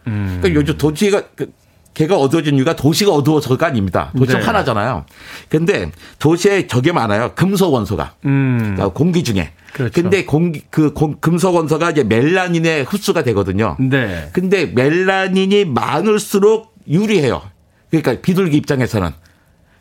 [0.05, 1.53] 그러니까 요즘 도시가 그
[1.95, 4.13] 걔가 어두워진 이유가 도시가 어두워서가 아닙니다.
[4.17, 4.45] 도시가 네.
[4.47, 5.05] 하나잖아요.
[5.51, 7.33] 근데 도시에 저게 많아요.
[7.35, 8.15] 금속 원소가.
[8.25, 8.59] 음.
[8.61, 9.53] 그러니까 공기 중에.
[9.75, 10.01] 그렇죠.
[10.03, 13.77] 근데 공기 그 공- 금속 원소가 이제 멜라닌에 흡수가 되거든요.
[13.79, 14.31] 네.
[14.33, 17.43] 근데 멜라닌이 많을수록 유리해요.
[17.91, 19.11] 그러니까 비둘기 입장에서는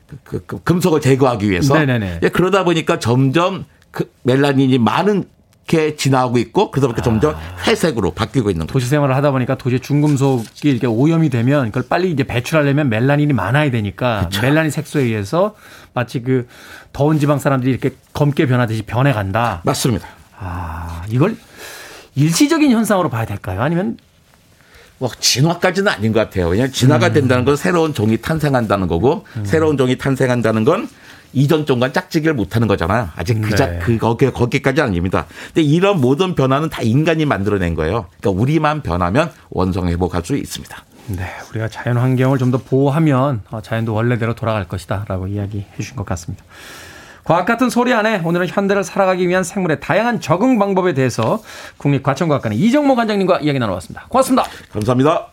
[0.08, 1.74] 그, 그- 그 금속을 제거하기 위해서.
[2.24, 5.26] 예, 그러다 보니까 점점 그 멜라닌이 많은
[5.68, 7.36] 게 지나고 있고 그러다 보니까 점점
[7.66, 8.74] 회색으로 바뀌고 있는 거죠.
[8.74, 13.72] 도시 생활을 하다 보니까 도시의 중금속이 이렇게 오염이 되면 그걸 빨리 이제 배출하려면 멜라닌이 많아야
[13.72, 15.56] 되니까 멜라닌 색소에 의해서
[15.94, 16.48] 마치 그
[16.92, 19.62] 더운 지방 사람들이 이렇게 검게 변하듯이 변해 간다.
[19.64, 20.08] 맞습니다.
[20.38, 21.38] 아, 이걸
[22.16, 23.62] 일시적인 현상으로 봐야 될까요?
[23.62, 23.98] 아니면
[25.02, 26.48] 뭐 진화까지는 아닌 것 같아요.
[26.50, 27.14] 왜냐하면 진화가 음.
[27.14, 30.88] 된다는 건 새로운 종이 탄생한다는 거고 새로운 종이 탄생한다는 건
[31.34, 33.10] 이전 종과 짝짓기를 못하는 거잖아요.
[33.16, 33.80] 아직 그, 자, 네.
[33.80, 35.26] 그 거기 거기까지 아닙니다.
[35.48, 38.06] 근데 이런 모든 변화는 다 인간이 만들어낸 거예요.
[38.20, 40.78] 그러니까 우리만 변하면 원성 회복할 수 있습니다.
[41.08, 46.06] 네, 우리가 자연 환경을 좀 더 보호하면 어, 자연도 원래대로 돌아갈 것이다라고 이야기해 주신 것
[46.06, 46.44] 같습니다.
[47.24, 51.42] 과학 같은 소리 안에 오늘은 현대를 살아가기 위한 생물의 다양한 적응 방법에 대해서
[51.78, 54.06] 국립과천과학관의 이정모 관장님과 이야기 나눠봤습니다.
[54.10, 54.44] 고맙습니다.
[54.72, 55.28] 감사합니다.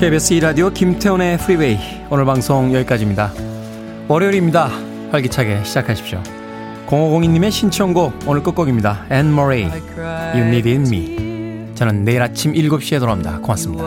[0.00, 1.78] KBS 2라디오 김태훈의 프리웨이
[2.08, 3.32] 오늘 방송 여기까지입니다.
[4.08, 4.70] 월요일입니다.
[5.12, 6.39] 활기차게 시작하십시오.
[6.90, 9.06] 0502님의 신청곡 오늘 끝곡입니다.
[9.10, 13.38] 앤 머레이 You Needed Me 저는 내일 아침 7시에 돌아옵니다.
[13.38, 13.84] 고맙습니다.